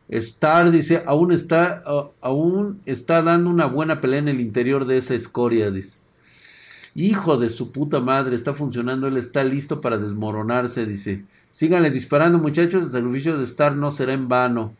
[0.09, 1.83] Star dice, aún está,
[2.21, 5.97] aún está dando una buena pelea en el interior de esa escoria, dice.
[6.95, 11.25] Hijo de su puta madre, está funcionando, él está listo para desmoronarse, dice.
[11.51, 14.75] Síganle disparando, muchachos, el sacrificio de Star no será en vano.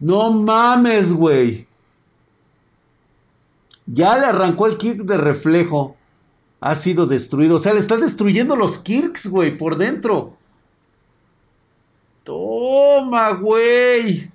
[0.00, 1.66] No mames, güey.
[3.86, 5.96] Ya le arrancó el kick de reflejo.
[6.60, 7.56] Ha sido destruido.
[7.56, 10.36] O sea, le está destruyendo los Kirks, güey, por dentro.
[12.24, 14.30] Toma, güey.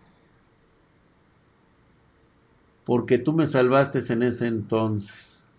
[2.85, 5.49] Porque tú me salvaste en ese entonces.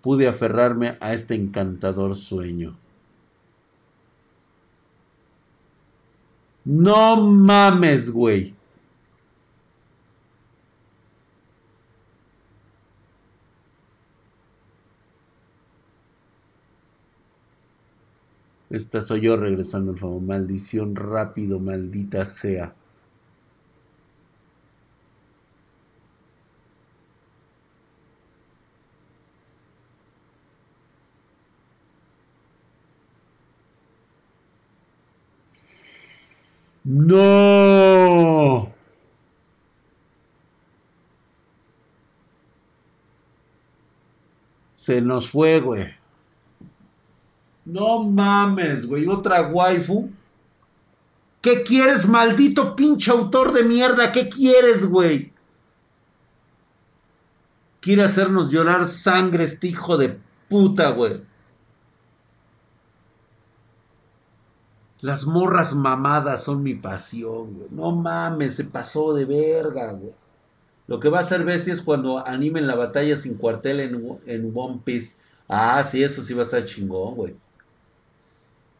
[0.00, 2.76] Pude aferrarme a este encantador sueño.
[6.64, 8.57] No mames, güey.
[18.70, 20.20] Esta soy yo regresando al favor.
[20.22, 22.74] Maldición rápido, maldita sea.
[36.84, 38.72] No.
[44.72, 45.97] Se nos fue, güey.
[47.68, 49.06] No mames, güey.
[49.06, 50.10] Otra waifu.
[51.42, 54.10] ¿Qué quieres, maldito pinche autor de mierda?
[54.10, 55.32] ¿Qué quieres, güey?
[57.80, 61.20] Quiere hacernos llorar sangre este hijo de puta, güey.
[65.00, 67.68] Las morras mamadas son mi pasión, güey.
[67.70, 70.14] No mames, se pasó de verga, güey.
[70.86, 74.52] Lo que va a ser bestia es cuando animen la batalla sin cuartel en, en
[74.54, 75.16] One Piece.
[75.46, 77.36] Ah, sí, eso sí va a estar chingón, güey.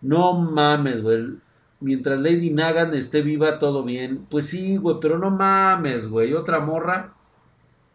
[0.01, 1.37] No mames, güey.
[1.81, 4.27] Mientras Lady Nagan esté viva, todo bien.
[4.31, 6.35] Pues sí, güey, pero no mames, güey.
[6.35, 7.15] Otra morra.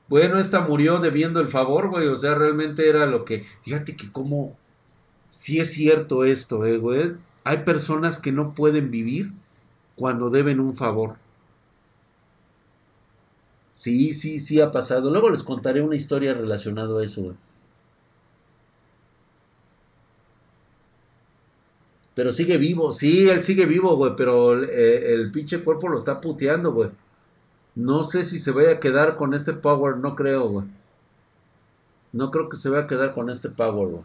[0.07, 2.07] Bueno, esta murió debiendo el favor, güey.
[2.07, 3.45] O sea, realmente era lo que.
[3.63, 4.57] Fíjate que como.
[5.29, 7.15] Sí es cierto esto, eh, güey.
[7.43, 9.31] Hay personas que no pueden vivir
[9.95, 11.17] cuando deben un favor.
[13.73, 15.09] Sí, sí, sí ha pasado.
[15.09, 17.35] Luego les contaré una historia relacionada a eso, güey.
[22.15, 26.21] Pero sigue vivo, sí, él sigue vivo, güey, pero eh, el pinche cuerpo lo está
[26.21, 26.91] puteando, güey.
[27.75, 30.67] No sé si se vaya a quedar con este power, no creo, güey.
[32.11, 34.03] No creo que se vaya a quedar con este power, güey.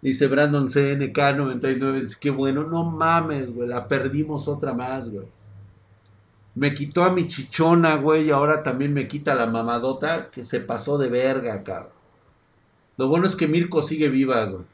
[0.00, 5.26] Dice Brandon CNK99, qué bueno, no mames, güey, la perdimos otra más, güey.
[6.54, 10.60] Me quitó a mi chichona, güey, y ahora también me quita la mamadota que se
[10.60, 12.03] pasó de verga, cabrón.
[12.96, 14.64] Lo bueno es que Mirko sigue viva, güey.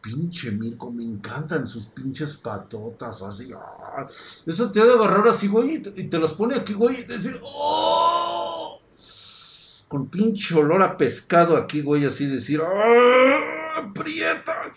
[0.00, 3.50] Pinche Mirko, me encantan sus pinches patotas, así.
[3.54, 4.06] Ah.
[4.46, 7.40] Eso te ha de agarrar así, güey, y te, los pone aquí, güey, y decir,
[7.42, 8.80] ¡oh!
[9.88, 13.90] Con pinche olor a pescado aquí, güey, así decir, ¡ah!
[13.94, 14.70] ¡Prieta!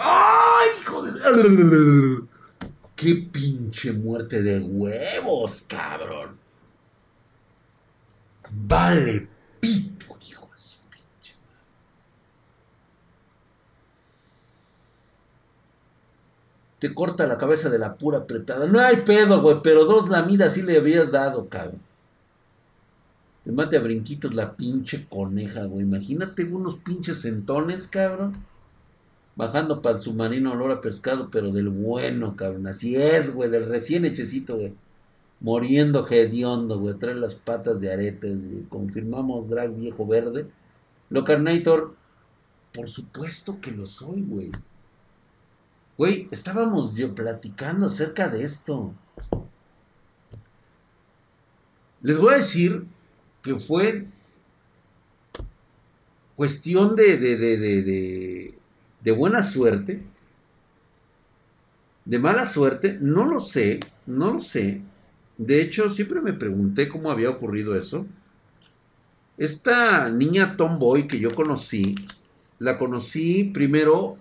[0.00, 2.22] ¡Ay, hijo de...
[2.94, 6.38] ¡Qué pinche muerte de huevos, cabrón!
[8.50, 9.28] Vale,
[9.60, 10.13] pito
[16.84, 18.66] te corta la cabeza de la pura apretada.
[18.66, 21.80] No hay pedo, güey, pero dos lamidas sí le habías dado, cabrón.
[23.46, 25.80] Le mate a brinquitos la pinche coneja, güey.
[25.80, 28.36] Imagínate unos pinches centones, cabrón.
[29.34, 32.66] Bajando para el submarino olor a pescado, pero del bueno, cabrón.
[32.66, 34.74] Así es, güey, del recién hechecito, güey.
[35.40, 36.96] Moriendo hediondo, güey.
[36.96, 38.64] Trae las patas de aretes, güey.
[38.64, 40.48] Confirmamos drag viejo verde.
[41.08, 41.94] Locarnator,
[42.74, 44.52] por supuesto que lo soy, güey.
[45.96, 48.92] Güey, estábamos yo platicando acerca de esto.
[52.02, 52.84] Les voy a decir
[53.42, 54.06] que fue
[56.34, 58.54] cuestión de, de, de,
[59.02, 60.02] de, buena suerte,
[62.04, 64.80] de mala suerte, no lo sé, no lo sé.
[65.38, 68.04] De hecho, siempre me pregunté cómo había ocurrido eso.
[69.38, 71.94] Esta niña tomboy que yo conocí,
[72.58, 74.18] la conocí primero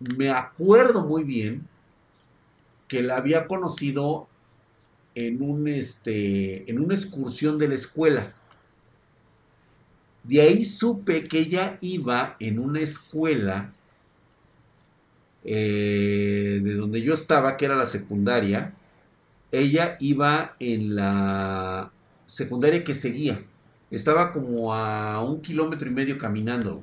[0.00, 1.66] me acuerdo muy bien
[2.86, 4.28] que la había conocido
[5.14, 8.30] en un este en una excursión de la escuela.
[10.24, 13.72] De ahí supe que ella iba en una escuela
[15.44, 18.74] eh, de donde yo estaba, que era la secundaria.
[19.50, 21.90] Ella iba en la
[22.26, 23.42] secundaria que seguía.
[23.90, 26.82] Estaba como a un kilómetro y medio caminando.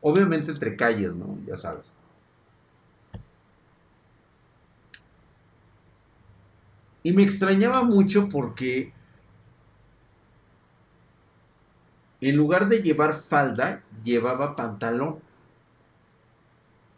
[0.00, 1.38] Obviamente entre calles, ¿no?
[1.46, 1.92] Ya sabes.
[7.08, 8.92] Y me extrañaba mucho porque
[12.20, 15.18] en lugar de llevar falda, llevaba pantalón.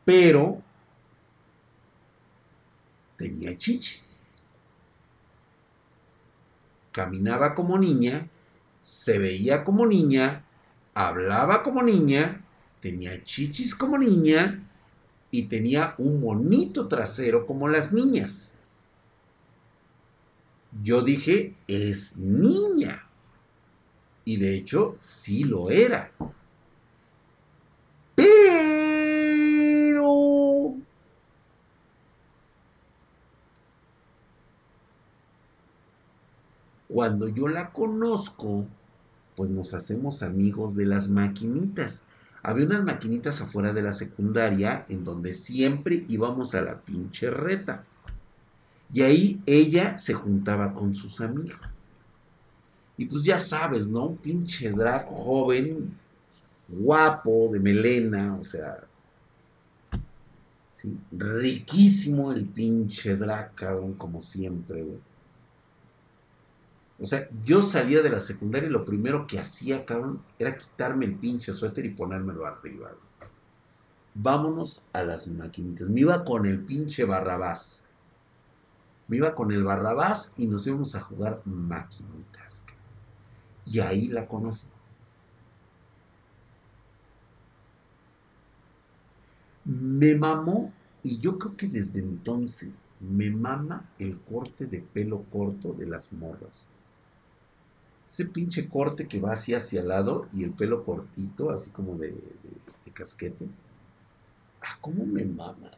[0.04, 0.60] Pero
[3.16, 4.18] tenía chichis.
[6.90, 8.28] Caminaba como niña,
[8.80, 10.44] se veía como niña,
[10.92, 12.44] hablaba como niña,
[12.80, 14.68] tenía chichis como niña
[15.30, 18.50] y tenía un bonito trasero como las niñas.
[20.82, 23.06] Yo dije, es niña.
[24.24, 26.12] Y de hecho, sí lo era.
[28.14, 28.40] Pero...
[36.88, 38.66] Cuando yo la conozco,
[39.36, 42.04] pues nos hacemos amigos de las maquinitas.
[42.42, 47.84] Había unas maquinitas afuera de la secundaria en donde siempre íbamos a la pinche reta.
[48.92, 51.90] Y ahí ella se juntaba con sus amigos.
[52.96, 54.06] Y pues ya sabes, ¿no?
[54.06, 55.96] Un pinche drag joven,
[56.68, 58.84] guapo, de melena, o sea.
[61.12, 64.98] Riquísimo el pinche drag, cabrón, como siempre, güey.
[67.00, 71.06] O sea, yo salía de la secundaria y lo primero que hacía, cabrón, era quitarme
[71.06, 72.92] el pinche suéter y ponérmelo arriba.
[74.14, 75.88] Vámonos a las maquinitas.
[75.88, 77.89] Me iba con el pinche Barrabás.
[79.10, 82.64] Me iba con el Barrabás y nos íbamos a jugar maquinitas.
[83.66, 84.68] Y ahí la conocí.
[89.64, 95.72] Me mamó, y yo creo que desde entonces me mama el corte de pelo corto
[95.72, 96.68] de las morras.
[98.08, 101.96] Ese pinche corte que va así hacia el lado y el pelo cortito, así como
[101.96, 102.14] de,
[102.94, 103.48] casquete.
[104.62, 105.72] Ah, cómo me mama,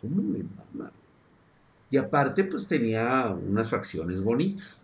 [0.00, 0.92] cómo me mama.
[1.92, 4.82] Y aparte, pues tenía unas facciones bonitas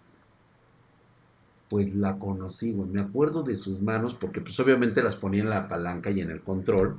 [1.69, 2.89] pues la conocí, güey.
[2.89, 6.31] Me acuerdo de sus manos, porque pues obviamente las ponía en la palanca y en
[6.31, 6.99] el control,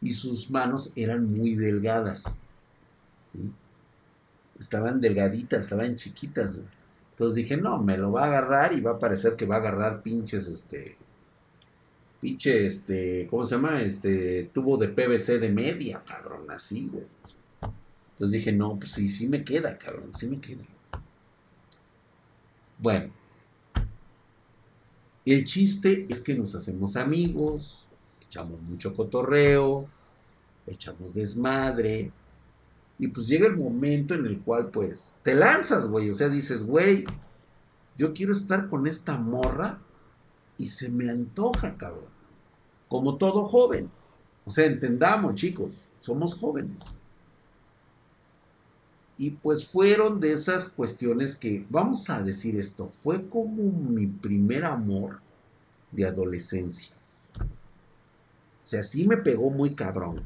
[0.00, 2.24] y sus manos eran muy delgadas,
[3.32, 3.50] ¿sí?
[4.58, 6.60] Estaban delgaditas, estaban chiquitas,
[7.10, 9.58] Entonces dije, no, me lo va a agarrar y va a parecer que va a
[9.58, 10.96] agarrar pinches, este,
[12.20, 13.82] pinche, este, ¿cómo se llama?
[13.82, 17.04] Este, tubo de PVC de media, cabrón, así, güey.
[18.14, 20.62] Entonces dije, no, pues sí, sí me queda, cabrón, sí me queda.
[22.78, 23.12] Bueno,
[25.24, 27.88] el chiste es que nos hacemos amigos,
[28.20, 29.88] echamos mucho cotorreo,
[30.66, 32.12] echamos desmadre.
[32.98, 36.10] Y pues llega el momento en el cual pues te lanzas, güey.
[36.10, 37.04] O sea, dices, güey,
[37.96, 39.80] yo quiero estar con esta morra
[40.56, 42.12] y se me antoja, cabrón.
[42.88, 43.90] Como todo joven.
[44.44, 46.82] O sea, entendamos, chicos, somos jóvenes.
[49.16, 54.64] Y pues fueron de esas cuestiones que, vamos a decir esto, fue como mi primer
[54.64, 55.20] amor
[55.92, 56.94] de adolescencia.
[57.38, 60.22] O sea, sí me pegó muy cabrón.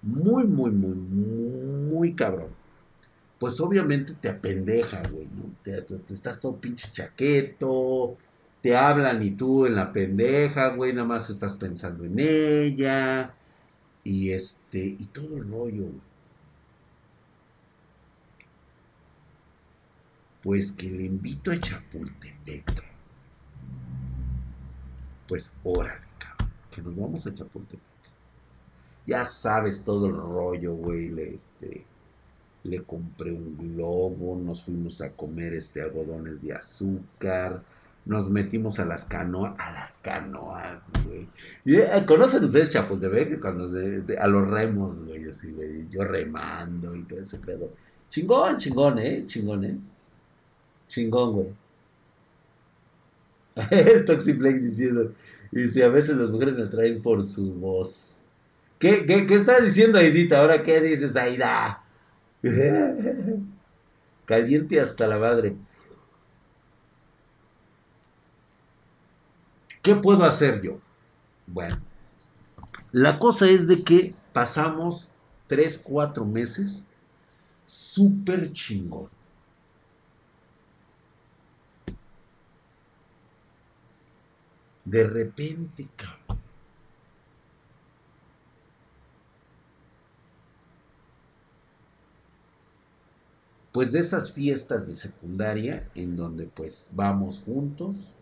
[0.00, 2.48] Muy, muy, muy, muy cabrón.
[3.38, 5.54] Pues obviamente te apendeja, güey, ¿no?
[5.62, 8.16] Te, estás todo pinche chaqueto,
[8.60, 13.34] te hablan y tú en la pendeja, güey, nada más estás pensando en ella.
[14.04, 15.86] Y este, y todo el rollo,
[20.42, 22.84] Pues que le invito a Chapultepec.
[25.28, 27.92] Pues órale, cabrón, que nos vamos a Chapultepec.
[29.06, 31.84] Ya sabes todo el rollo, güey, le, este,
[32.64, 37.62] le compré un globo, nos fuimos a comer este algodones de azúcar,
[38.04, 41.28] nos metimos a las canoas, a las canoas, güey.
[41.64, 43.40] Eh, ¿Conocen ustedes Chapultepec?
[43.40, 43.66] Cuando
[44.18, 45.24] a los remos, güey,
[45.88, 47.70] yo remando y todo ese pedo.
[48.08, 49.78] Chingón, chingón, eh, chingón, eh.
[50.92, 51.48] Chingón, güey.
[53.70, 55.14] El Toxiplex diciendo,
[55.50, 58.18] y si a veces las mujeres me atraen por su voz.
[58.78, 60.40] ¿Qué, qué, qué está diciendo Aidita?
[60.40, 61.82] Ahora, ¿qué dices, Aida?
[64.26, 65.56] Caliente hasta la madre.
[69.80, 70.78] ¿Qué puedo hacer yo?
[71.46, 71.78] Bueno,
[72.92, 75.10] la cosa es de que pasamos
[75.46, 76.84] 3, 4 meses
[77.64, 79.08] súper chingón.
[84.92, 86.38] De repente, cabrón.
[93.72, 98.12] Pues de esas fiestas de secundaria en donde pues vamos juntos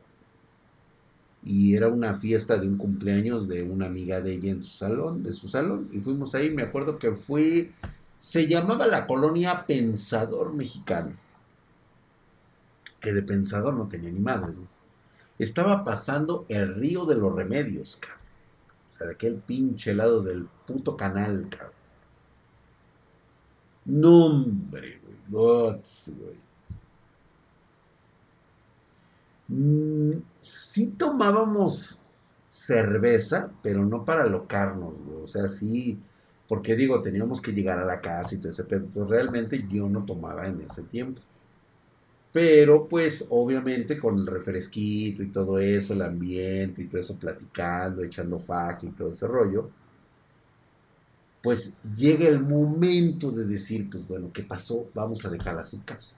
[1.43, 5.25] y era una fiesta de un cumpleaños de una amiga de ella en su salón,
[5.25, 7.73] de su salón, y fuimos ahí, me acuerdo que fue,
[8.17, 11.17] se llamaba la colonia Pensador Mexicano,
[13.01, 14.57] que de Pensador no tenía ni madres,
[15.41, 18.21] Estaba pasando el río de los remedios, cabrón.
[18.91, 21.73] O sea, de aquel pinche lado del puto canal, cabrón.
[23.87, 25.17] No, hombre, güey.
[25.29, 26.37] güey.
[29.49, 32.01] Mm, sí tomábamos
[32.47, 35.99] cerveza, pero no para locarnos, O sea, sí,
[36.49, 40.05] porque digo, teníamos que llegar a la casa y todo ese pero realmente yo no
[40.05, 41.23] tomaba en ese tiempo.
[42.33, 48.03] Pero pues obviamente con el refresquito y todo eso, el ambiente y todo eso, platicando,
[48.05, 49.71] echando faja y todo ese rollo,
[51.43, 54.89] pues llega el momento de decir, pues bueno, ¿qué pasó?
[54.95, 56.17] Vamos a dejar a su casa.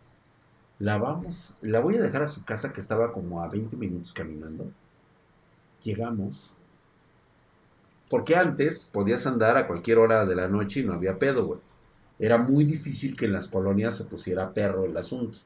[0.78, 4.12] La vamos, la voy a dejar a su casa que estaba como a 20 minutos
[4.12, 4.70] caminando.
[5.84, 6.56] Llegamos.
[8.10, 11.60] Porque antes podías andar a cualquier hora de la noche y no había pedo, güey.
[12.18, 15.38] Era muy difícil que en las colonias se pusiera perro el asunto.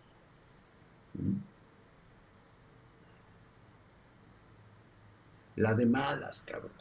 [5.57, 6.73] La de malas, cabrón.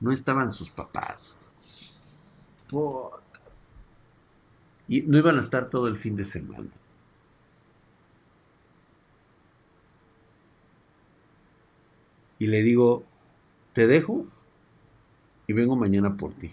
[0.00, 1.36] No estaban sus papás.
[4.88, 6.70] Y no iban a estar todo el fin de semana.
[12.42, 13.04] y le digo,
[13.72, 14.26] te dejo
[15.46, 16.50] y vengo mañana por ti.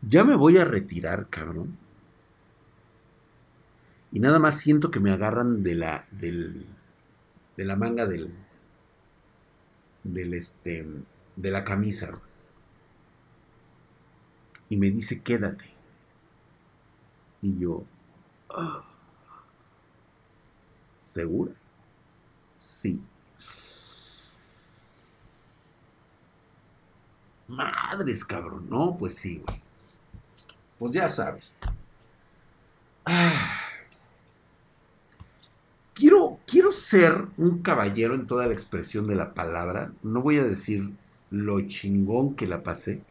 [0.00, 1.78] Ya me voy a retirar, cabrón.
[4.12, 6.66] Y nada más siento que me agarran de la, del,
[7.56, 8.34] de la manga del,
[10.04, 10.86] del este,
[11.34, 12.20] de la camisa.
[14.68, 15.64] Y me dice, quédate.
[17.40, 17.84] Y yo,
[18.50, 18.84] ah,
[20.98, 21.52] ¿segura?
[22.56, 23.02] Sí.
[27.48, 28.68] Madres, cabrón.
[28.68, 29.60] No, pues sí, güey.
[30.78, 31.56] Pues ya sabes.
[33.06, 33.71] Ah.
[35.94, 39.92] Quiero, quiero ser un caballero en toda la expresión de la palabra.
[40.02, 40.90] No voy a decir
[41.30, 43.02] lo chingón que la pasé.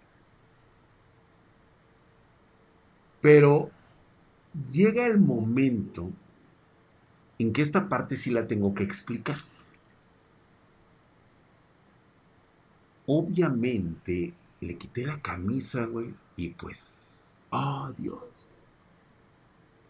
[3.21, 3.69] Pero
[4.71, 6.09] llega el momento
[7.37, 9.37] en que esta parte sí la tengo que explicar.
[13.05, 18.53] Obviamente le quité la camisa, güey, y pues, oh Dios,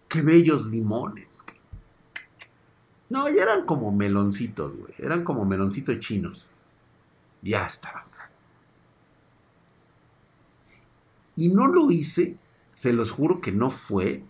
[0.07, 1.45] qué bellos limones.
[3.11, 6.47] No, ya eran como meloncitos, güey, eran como meloncitos chinos.
[7.41, 8.05] Ya estaban.
[11.35, 12.37] Y no lo hice,
[12.71, 14.23] se los juro que no fue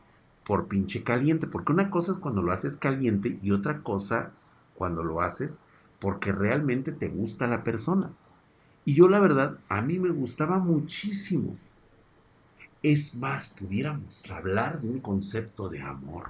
[0.44, 4.32] por pinche caliente, porque una cosa es cuando lo haces caliente y otra cosa
[4.74, 5.62] cuando lo haces
[6.00, 8.12] porque realmente te gusta la persona.
[8.84, 11.56] Y yo la verdad, a mí me gustaba muchísimo.
[12.82, 16.30] Es más, pudiéramos hablar de un concepto de amor.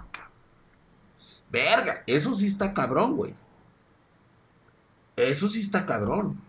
[1.51, 3.35] Verga, eso sí está cabrón, güey.
[5.15, 6.39] Eso sí está cabrón.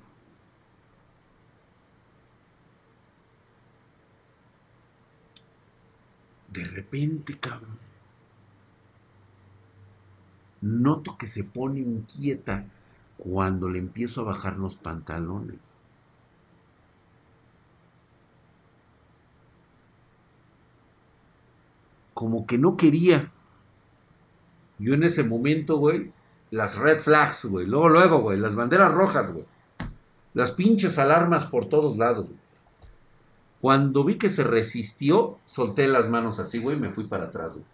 [6.48, 7.78] De repente, cabrón.
[10.60, 12.64] Noto que se pone inquieta
[13.18, 15.76] cuando le empiezo a bajar los pantalones.
[22.22, 23.32] como que no quería.
[24.82, 26.12] Yo en ese momento, güey,
[26.50, 29.46] las red flags, güey, luego, luego, güey, las banderas rojas, güey.
[30.34, 32.38] Las pinches alarmas por todos lados, güey.
[33.60, 37.54] Cuando vi que se resistió, solté las manos así, güey, y me fui para atrás,
[37.54, 37.64] güey.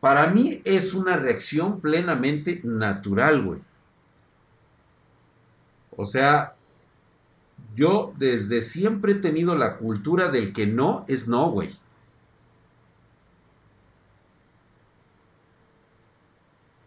[0.00, 3.62] Para mí es una reacción plenamente natural, güey.
[5.96, 6.56] O sea,
[7.74, 11.81] yo desde siempre he tenido la cultura del que no es no, güey.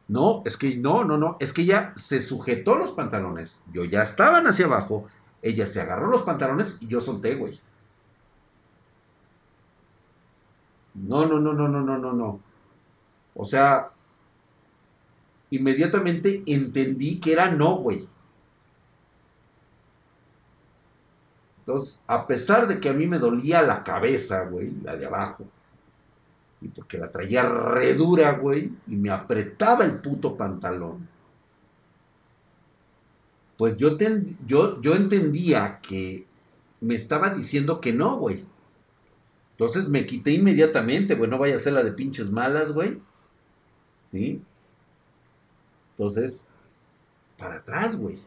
[0.08, 3.64] No, es que no, no, no, es que ella se sujetó los pantalones.
[3.72, 5.08] Yo ya estaban hacia abajo,
[5.42, 7.60] ella se agarró los pantalones y yo solté, güey.
[10.94, 12.40] No, no, no, no, no, no, no, no.
[13.34, 13.92] O sea,
[15.50, 18.08] inmediatamente entendí que era no, güey.
[21.60, 25.46] Entonces, a pesar de que a mí me dolía la cabeza, güey, la de abajo,
[26.62, 31.08] Y porque la traía re dura, güey, y me apretaba el puto pantalón.
[33.58, 33.98] Pues yo,
[34.46, 36.26] yo, yo entendía que
[36.82, 38.46] me estaba diciendo que no, güey.
[39.52, 43.00] Entonces me quité inmediatamente, güey, no vaya a ser la de pinches malas, güey.
[44.12, 44.42] ¿Sí?
[45.92, 46.48] Entonces,
[47.38, 48.20] para atrás, güey.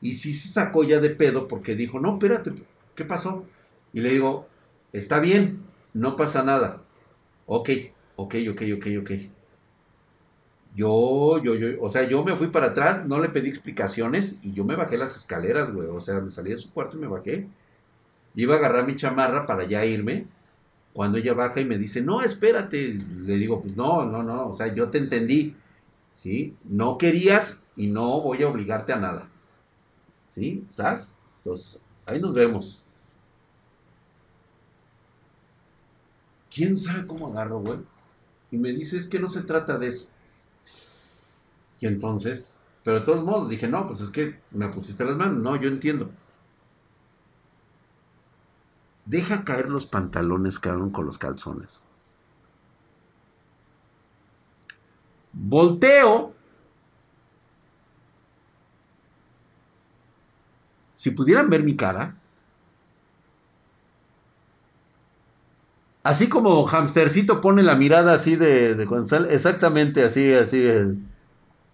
[0.00, 2.52] Y sí se sacó ya de pedo porque dijo, no, espérate,
[2.94, 3.44] ¿qué pasó?
[3.92, 4.48] Y le digo,
[4.92, 5.62] está bien,
[5.98, 6.82] no pasa nada.
[7.46, 7.70] Ok,
[8.16, 9.10] ok, ok, ok, ok.
[10.74, 14.52] Yo, yo, yo, o sea, yo me fui para atrás, no le pedí explicaciones y
[14.52, 15.88] yo me bajé las escaleras, güey.
[15.88, 17.48] O sea, me salí de su cuarto y me bajé.
[18.34, 20.26] Y iba a agarrar mi chamarra para ya irme.
[20.92, 22.94] Cuando ella baja y me dice, no, espérate.
[23.22, 24.48] Le digo, pues no, no, no.
[24.48, 25.56] O sea, yo te entendí.
[26.14, 26.56] ¿Sí?
[26.64, 29.28] No querías y no voy a obligarte a nada.
[30.28, 30.64] ¿Sí?
[30.68, 31.16] ¿Sas?
[31.38, 32.84] Entonces, ahí nos vemos.
[36.58, 37.78] ¿Quién sabe cómo agarro, güey?
[38.50, 40.08] Y me dice, es que no se trata de eso.
[41.78, 45.38] Y entonces, pero de todos modos dije, no, pues es que me pusiste las manos.
[45.38, 46.10] No, yo entiendo.
[49.04, 51.80] Deja caer los pantalones, cabrón, con los calzones.
[55.32, 56.34] Volteo.
[60.94, 62.17] Si pudieran ver mi cara,
[66.08, 68.88] Así como Hamstercito pone la mirada así de, de
[69.28, 70.64] exactamente así, así.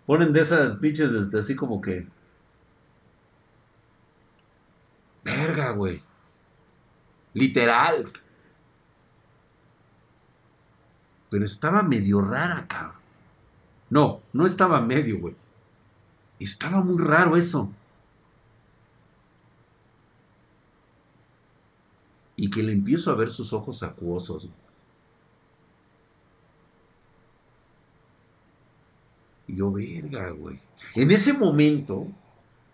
[0.06, 2.08] ponen de esas pinches desde así como que.
[5.22, 6.02] Verga, güey.
[7.32, 8.12] Literal.
[11.30, 12.96] Pero estaba medio rara, cabrón.
[13.88, 15.36] No, no estaba medio, güey.
[16.40, 17.72] Estaba muy raro eso.
[22.36, 24.48] Y que le empiezo a ver sus ojos acuosos.
[29.46, 30.58] Y yo, verga, güey.
[30.94, 32.08] En ese momento,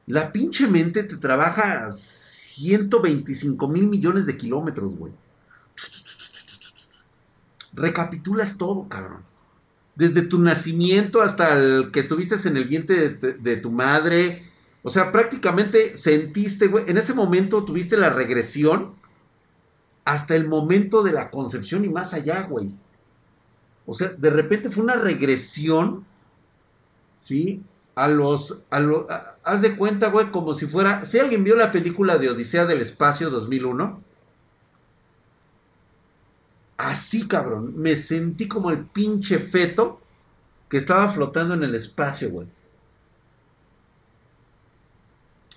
[0.07, 5.13] la pinche mente te trabaja 125 mil millones de kilómetros, güey.
[7.73, 9.25] Recapitulas todo, cabrón.
[9.95, 14.49] Desde tu nacimiento hasta el que estuviste en el vientre de, de tu madre.
[14.83, 16.85] O sea, prácticamente sentiste, güey.
[16.89, 19.00] En ese momento tuviste la regresión
[20.11, 22.73] hasta el momento de la concepción y más allá, güey.
[23.87, 26.05] O sea, de repente fue una regresión,
[27.17, 27.63] ¿sí?
[27.95, 32.19] A los, a haz de cuenta, güey, como si fuera, si alguien vio la película
[32.19, 34.03] de Odisea del Espacio 2001,
[36.77, 40.01] así, cabrón, me sentí como el pinche feto
[40.69, 42.49] que estaba flotando en el espacio, güey.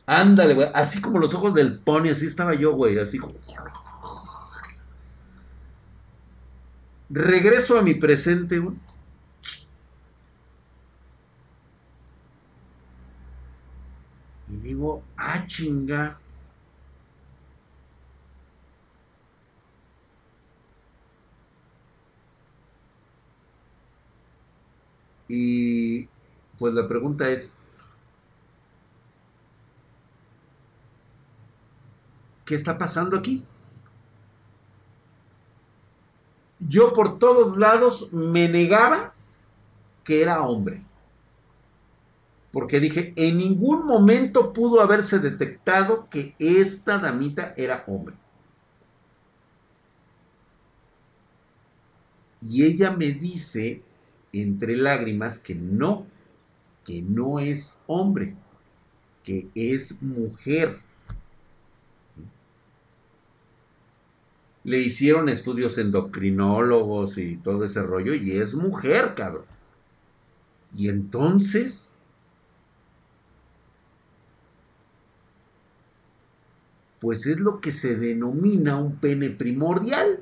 [0.06, 3.34] Ándale, güey, así como los ojos del pony, así estaba yo, güey, así como...
[7.14, 8.60] Regreso a mi presente.
[14.48, 16.20] Y digo, ah, chinga.
[25.28, 26.08] Y
[26.58, 27.56] pues la pregunta es,
[32.46, 33.44] ¿qué está pasando aquí?
[36.68, 39.14] Yo por todos lados me negaba
[40.04, 40.84] que era hombre.
[42.52, 48.16] Porque dije, en ningún momento pudo haberse detectado que esta damita era hombre.
[52.42, 53.82] Y ella me dice,
[54.32, 56.06] entre lágrimas, que no,
[56.86, 58.36] que no es hombre,
[59.24, 60.83] que es mujer.
[64.64, 69.46] Le hicieron estudios endocrinólogos y todo ese rollo y es mujer, cabrón.
[70.74, 71.90] Y entonces...
[77.00, 80.20] Pues es lo que se denomina un pene primordial.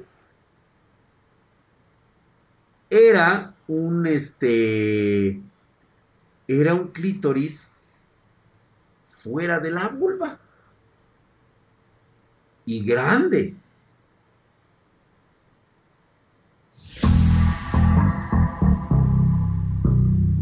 [2.89, 5.39] Era un este
[6.47, 7.71] era un clítoris
[9.05, 10.39] fuera de la vulva
[12.65, 13.55] y grande.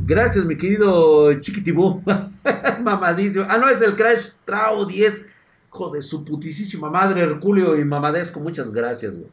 [0.10, 2.01] Gracias, mi querido Chiquitibú.
[2.82, 3.45] Mamadísimo.
[3.47, 5.24] Ah, no, es el Crash Trao 10.
[5.70, 8.39] Joder, su putisísima madre, Herculeo y Mamadesco.
[8.39, 9.30] Muchas gracias, güey.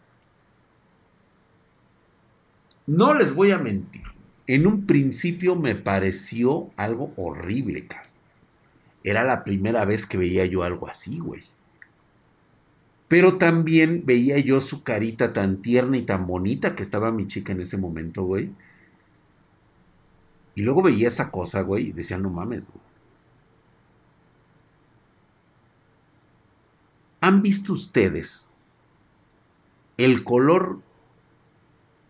[2.86, 4.02] No les voy a mentir.
[4.46, 8.10] En un principio me pareció algo horrible, cara.
[9.02, 11.44] Era la primera vez que veía yo algo así, güey.
[13.08, 17.54] Pero también veía yo su carita tan tierna y tan bonita que estaba mi chica
[17.54, 18.50] en ese momento, güey.
[20.56, 22.80] Y luego veía esa cosa, güey, y decía, no mames, güey.
[27.20, 28.50] ¿Han visto ustedes
[29.98, 30.80] el color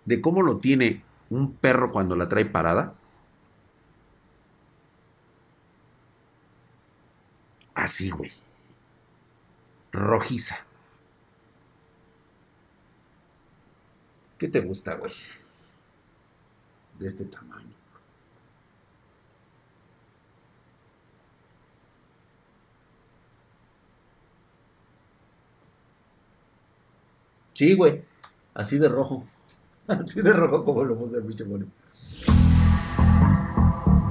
[0.04, 2.94] de cómo lo tiene un perro cuando la trae parada?
[7.74, 8.30] Así, güey.
[9.92, 10.58] Rojiza.
[14.38, 15.12] ¿Qué te gusta, güey?
[16.98, 17.75] De este tamaño.
[27.56, 28.02] Sí, güey.
[28.52, 29.26] Así de rojo.
[29.88, 31.72] Así de rojo como lo puse el bicho bonito.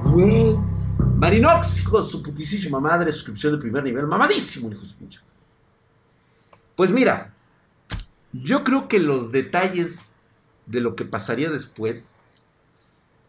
[0.02, 0.56] Güey.
[1.14, 4.08] Marinox, hijo de su putísima madre, suscripción de primer nivel.
[4.08, 5.20] Mamadísimo, hijo de su pinche.
[6.74, 7.34] Pues mira,
[8.32, 10.16] yo creo que los detalles
[10.66, 12.18] de lo que pasaría después,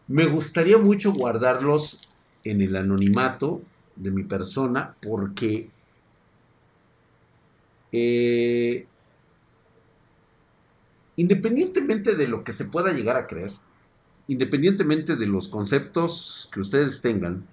[0.08, 2.10] me gustaría mucho guardarlos
[2.42, 3.62] en el anonimato
[3.94, 5.70] de mi persona, porque
[7.92, 8.86] eh,
[11.18, 13.52] independientemente de lo que se pueda llegar a creer,
[14.28, 17.44] independientemente de los conceptos que ustedes tengan,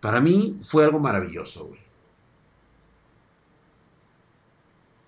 [0.00, 1.80] para mí fue algo maravilloso, güey.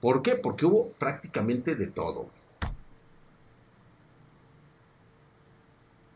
[0.02, 0.34] ¿Por qué?
[0.34, 2.28] Porque hubo prácticamente de todo.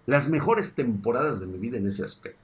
[0.05, 2.44] Las mejores temporadas de mi vida en ese aspecto.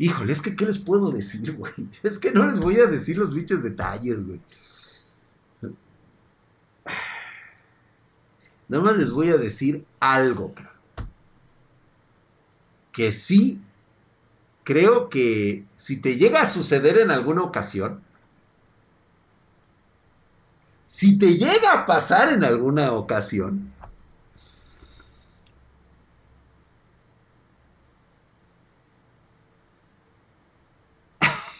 [0.00, 1.74] Híjole, es que ¿qué les puedo decir, güey?
[2.02, 4.40] Es que no les voy a decir los bichos detalles, güey.
[8.66, 10.54] Nada más les voy a decir algo,
[12.92, 13.60] Que sí,
[14.64, 18.00] creo que si te llega a suceder en alguna ocasión,
[20.86, 23.69] si te llega a pasar en alguna ocasión,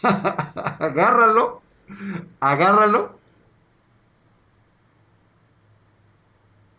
[0.03, 1.61] agárralo,
[2.39, 3.19] agárralo.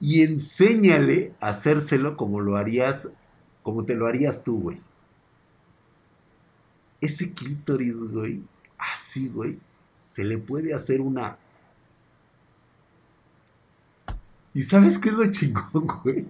[0.00, 3.10] y enséñale a hacérselo como lo harías,
[3.62, 4.80] como te lo harías tú, güey.
[7.00, 8.42] Ese clítoris, güey,
[8.78, 9.58] así, güey,
[9.90, 11.36] se le puede hacer una...
[14.52, 16.26] ¿Y sabes qué es lo chingón, güey?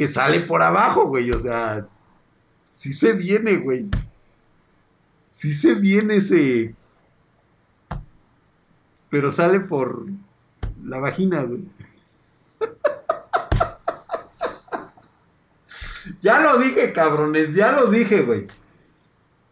[0.00, 1.30] Que sale por abajo, güey.
[1.30, 1.86] O sea,
[2.64, 3.86] sí se viene, güey.
[5.26, 6.74] Sí se viene ese.
[9.10, 10.06] Pero sale por
[10.82, 11.68] la vagina, güey.
[16.22, 18.46] ya lo dije, cabrones, ya lo dije, güey.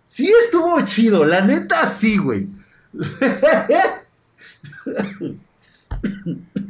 [0.03, 2.49] Sí estuvo chido, la neta sí, güey.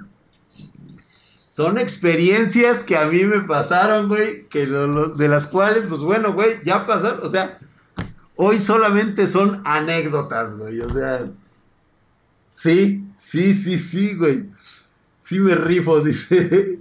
[1.59, 6.63] Son experiencias que a mí me pasaron, güey, que de las cuales, pues bueno, güey,
[6.65, 7.59] ya pasaron, o sea,
[8.37, 11.29] hoy solamente son anécdotas, güey, o sea,
[12.47, 14.45] sí, sí, sí, sí, güey,
[15.17, 16.79] sí me rifo, dice.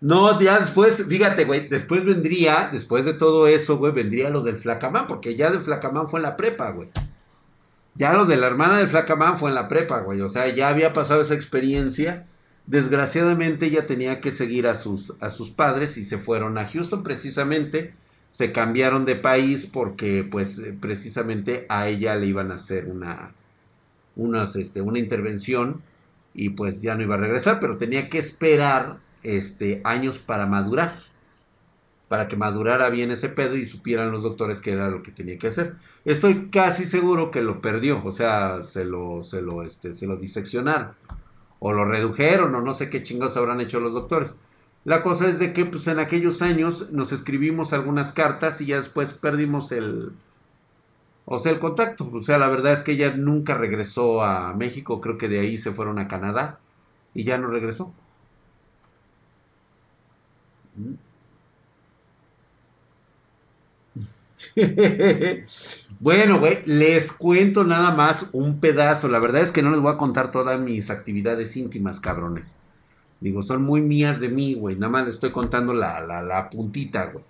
[0.00, 4.56] No, ya después, fíjate, güey, después vendría, después de todo eso, güey, vendría lo del
[4.56, 6.90] flacamán, porque ya del flacamán fue en la prepa, güey.
[7.98, 10.20] Ya lo de la hermana de Flacamán fue en la prepa, güey.
[10.20, 12.26] O sea, ya había pasado esa experiencia.
[12.66, 17.02] Desgraciadamente ella tenía que seguir a sus, a sus padres y se fueron a Houston
[17.02, 17.94] precisamente.
[18.30, 23.34] Se cambiaron de país porque pues eh, precisamente a ella le iban a hacer una,
[24.54, 25.82] este, una intervención
[26.34, 31.07] y pues ya no iba a regresar, pero tenía que esperar este, años para madurar
[32.08, 35.38] para que madurara bien ese pedo y supieran los doctores que era lo que tenía
[35.38, 35.76] que hacer.
[36.04, 40.16] Estoy casi seguro que lo perdió, o sea, se lo, se lo, este, se lo
[40.16, 40.92] diseccionaron,
[41.58, 44.36] o lo redujeron, o no sé qué chingados habrán hecho los doctores.
[44.84, 48.76] La cosa es de que, pues, en aquellos años nos escribimos algunas cartas y ya
[48.78, 50.12] después perdimos el,
[51.26, 52.08] o sea, el contacto.
[52.12, 55.58] O sea, la verdad es que ella nunca regresó a México, creo que de ahí
[55.58, 56.58] se fueron a Canadá
[57.14, 57.94] y ya no regresó.
[66.00, 69.08] bueno, güey, les cuento nada más un pedazo.
[69.08, 72.56] La verdad es que no les voy a contar todas mis actividades íntimas, cabrones.
[73.20, 74.76] Digo, son muy mías de mí, güey.
[74.76, 77.24] Nada más les estoy contando la, la, la puntita, güey.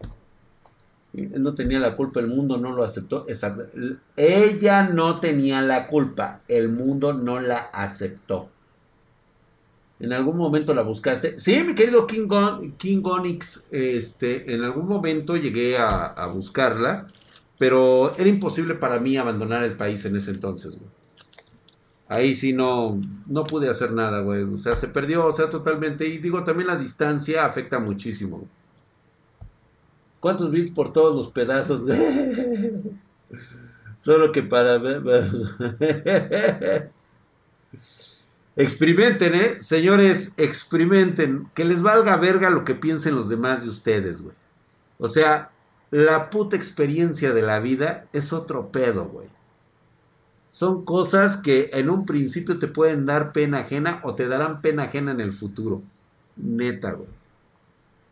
[1.13, 3.25] No tenía la culpa, el mundo no lo aceptó.
[3.29, 3.65] Exacto.
[4.17, 8.51] Ella no tenía la culpa, el mundo no la aceptó.
[10.01, 11.41] ¿En algún momento la buscaste?
[11.41, 12.29] Sí, mi querido King,
[12.77, 17.09] King Onyx, este, en algún momento llegué a, a, buscarla,
[17.59, 20.91] pero era imposible para mí abandonar el país en ese entonces, güey.
[22.09, 24.45] Ahí sí no, no pude hacer nada, güey.
[24.45, 26.09] O sea, se perdió, o sea, totalmente.
[26.09, 28.49] Y digo, también la distancia afecta muchísimo.
[30.19, 31.83] ¿Cuántos bits por todos los pedazos?
[33.99, 34.81] Solo que para...
[38.59, 39.57] Experimenten, ¿eh?
[39.61, 41.49] Señores, experimenten.
[41.55, 44.35] Que les valga verga lo que piensen los demás de ustedes, güey.
[44.99, 45.53] O sea,
[45.93, 49.29] la puta experiencia de la vida es otro pedo, güey.
[50.51, 54.85] Son cosas que en un principio te pueden dar pena ajena o te darán pena
[54.85, 55.83] ajena en el futuro.
[56.37, 57.11] Neta, güey.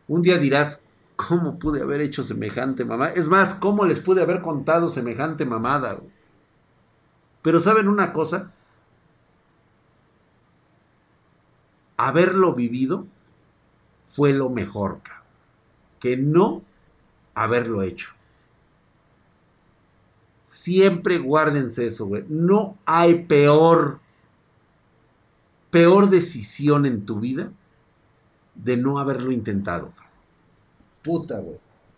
[0.07, 0.85] Un día dirás,
[1.17, 3.11] ¿cómo pude haber hecho semejante mamada?
[3.11, 5.95] Es más, ¿cómo les pude haber contado semejante mamada?
[5.95, 6.09] Güey?
[7.41, 8.53] Pero ¿saben una cosa?
[11.97, 13.07] Haberlo vivido
[14.07, 15.01] fue lo mejor,
[15.99, 16.61] que no
[17.33, 18.11] haberlo hecho.
[20.43, 22.23] Siempre guárdense eso, güey.
[22.29, 23.99] No hay peor,
[25.71, 27.51] peor decisión en tu vida
[28.55, 29.91] de no haberlo intentado.
[31.03, 31.57] Puta, güey.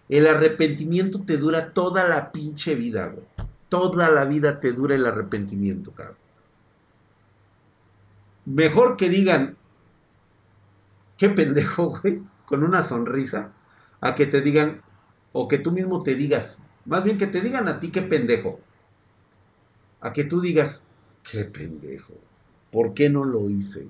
[0.10, 3.26] El arrepentimiento te dura toda la pinche vida, güey.
[3.70, 6.18] Toda la vida te dura el arrepentimiento, cabrón.
[8.45, 9.59] Mejor que digan,
[11.20, 13.51] qué pendejo, güey, con una sonrisa,
[14.01, 14.82] a que te digan,
[15.34, 18.59] o que tú mismo te digas, más bien que te digan a ti qué pendejo,
[20.01, 20.88] a que tú digas,
[21.30, 22.13] qué pendejo,
[22.72, 23.88] ¿por qué no lo hice?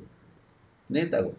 [0.90, 1.36] Neta, güey.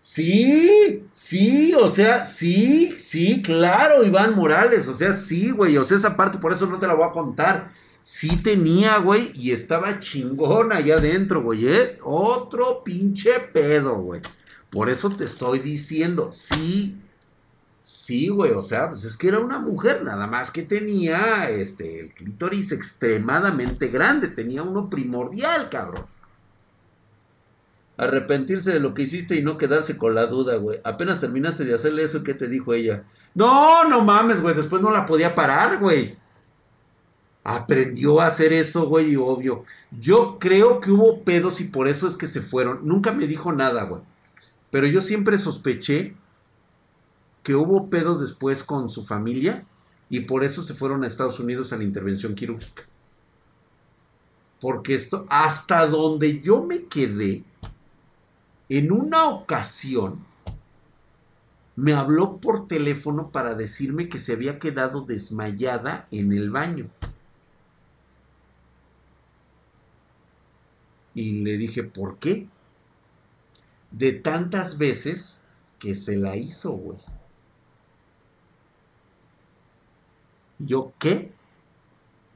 [0.00, 5.98] Sí, sí, o sea, sí, sí, claro, Iván Morales, o sea, sí, güey, o sea,
[5.98, 7.72] esa parte, por eso no te la voy a contar
[8.04, 11.98] sí tenía, güey, y estaba chingón allá adentro, güey, ¿eh?
[12.02, 14.20] Otro pinche pedo, güey.
[14.68, 17.00] Por eso te estoy diciendo, sí,
[17.80, 22.00] sí, güey, o sea, pues es que era una mujer, nada más que tenía, este,
[22.00, 26.04] el clítoris extremadamente grande, tenía uno primordial, cabrón.
[27.96, 30.78] Arrepentirse de lo que hiciste y no quedarse con la duda, güey.
[30.84, 33.04] Apenas terminaste de hacerle eso, ¿qué te dijo ella?
[33.34, 36.22] No, no mames, güey, después no la podía parar, güey
[37.44, 39.64] aprendió a hacer eso, güey, obvio.
[40.00, 42.80] Yo creo que hubo pedos y por eso es que se fueron.
[42.82, 44.00] Nunca me dijo nada, güey.
[44.70, 46.16] Pero yo siempre sospeché
[47.42, 49.66] que hubo pedos después con su familia
[50.08, 52.84] y por eso se fueron a Estados Unidos a la intervención quirúrgica.
[54.60, 57.44] Porque esto, hasta donde yo me quedé,
[58.70, 60.24] en una ocasión,
[61.76, 66.88] me habló por teléfono para decirme que se había quedado desmayada en el baño.
[71.14, 72.48] Y le dije, ¿por qué?
[73.90, 75.42] De tantas veces
[75.78, 76.98] que se la hizo, güey.
[80.58, 81.32] ¿Yo qué?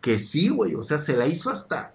[0.01, 0.75] Que sí, güey.
[0.75, 1.95] O sea, se la hizo hasta...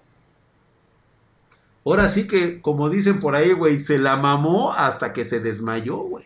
[1.86, 5.98] Ahora sí que, como dicen por ahí, güey, se la mamó hasta que se desmayó,
[5.98, 6.26] güey.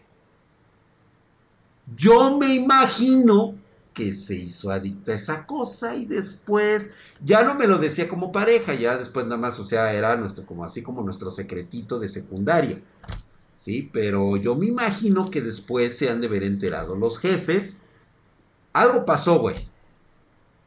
[1.95, 3.55] Yo me imagino
[3.97, 8.31] que se hizo adicto a esa cosa y después ya no me lo decía como
[8.31, 12.07] pareja, ya después nada más, o sea, era nuestro, como así como nuestro secretito de
[12.07, 12.79] secundaria.
[13.55, 17.79] Sí, pero yo me imagino que después se han de ver enterado los jefes.
[18.71, 19.67] Algo pasó, güey.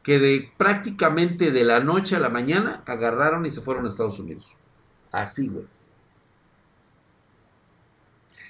[0.03, 4.19] Que de prácticamente de la noche a la mañana agarraron y se fueron a Estados
[4.19, 4.53] Unidos.
[5.09, 5.67] Así, güey.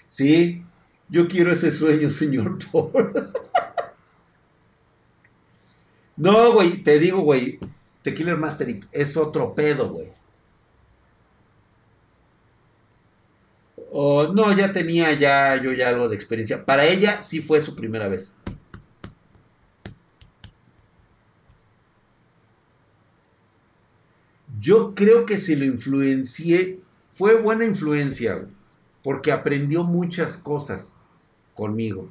[0.07, 0.65] Sí,
[1.07, 3.31] yo quiero ese sueño, señor Paul.
[6.17, 7.59] No, güey, te digo, güey,
[8.03, 10.11] Tequila Master es otro pedo, güey.
[13.93, 16.65] Oh, no, ya tenía ya yo ya algo de experiencia.
[16.65, 18.35] Para ella sí fue su primera vez.
[24.59, 26.79] Yo creo que si lo influencié,
[27.11, 28.47] fue buena influencia, güey,
[29.03, 30.95] porque aprendió muchas cosas
[31.55, 32.09] conmigo.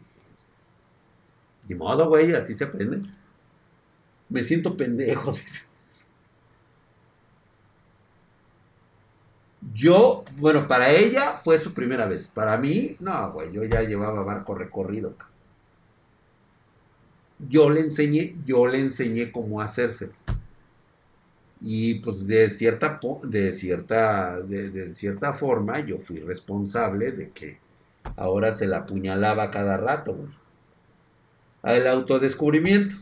[1.66, 3.08] De modo, güey, así se aprende.
[4.30, 5.34] Me siento pendejo.
[9.74, 12.26] Yo, bueno, para ella fue su primera vez.
[12.28, 15.14] Para mí, no, güey, yo ya llevaba barco recorrido.
[17.48, 20.10] Yo le enseñé, yo le enseñé cómo hacerse.
[21.60, 27.58] Y pues de cierta, de cierta, de cierta forma, yo fui responsable de que
[28.16, 30.30] ahora se la apuñalaba cada rato, güey.
[31.62, 32.96] al autodescubrimiento.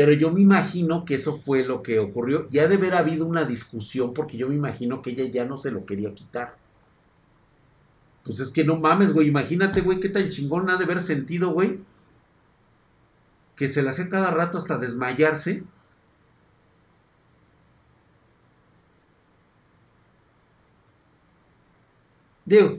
[0.00, 2.48] Pero yo me imagino que eso fue lo que ocurrió.
[2.48, 5.70] Ya de haber habido una discusión porque yo me imagino que ella ya no se
[5.70, 6.56] lo quería quitar.
[8.24, 9.28] Pues es que no mames, güey.
[9.28, 11.80] Imagínate, güey, qué tan chingón ha de haber sentido, güey.
[13.56, 15.64] Que se le hace cada rato hasta desmayarse.
[22.46, 22.78] Digo,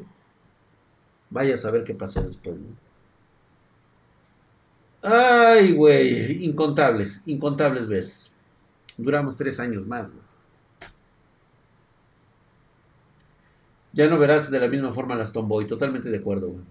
[1.29, 2.90] vaya a saber qué pasó después, ¿no?
[5.01, 8.31] Ay, güey, incontables, incontables veces.
[8.97, 10.23] Duramos tres años más, güey.
[13.93, 16.63] Ya no verás de la misma forma las Tomboy, totalmente de acuerdo, güey.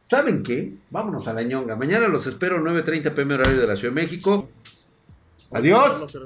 [0.00, 0.74] ¿Saben qué?
[0.90, 1.74] Vámonos a la ñonga.
[1.74, 4.48] Mañana los espero 9.30 pm horario de la Ciudad de México.
[5.50, 6.16] Adiós.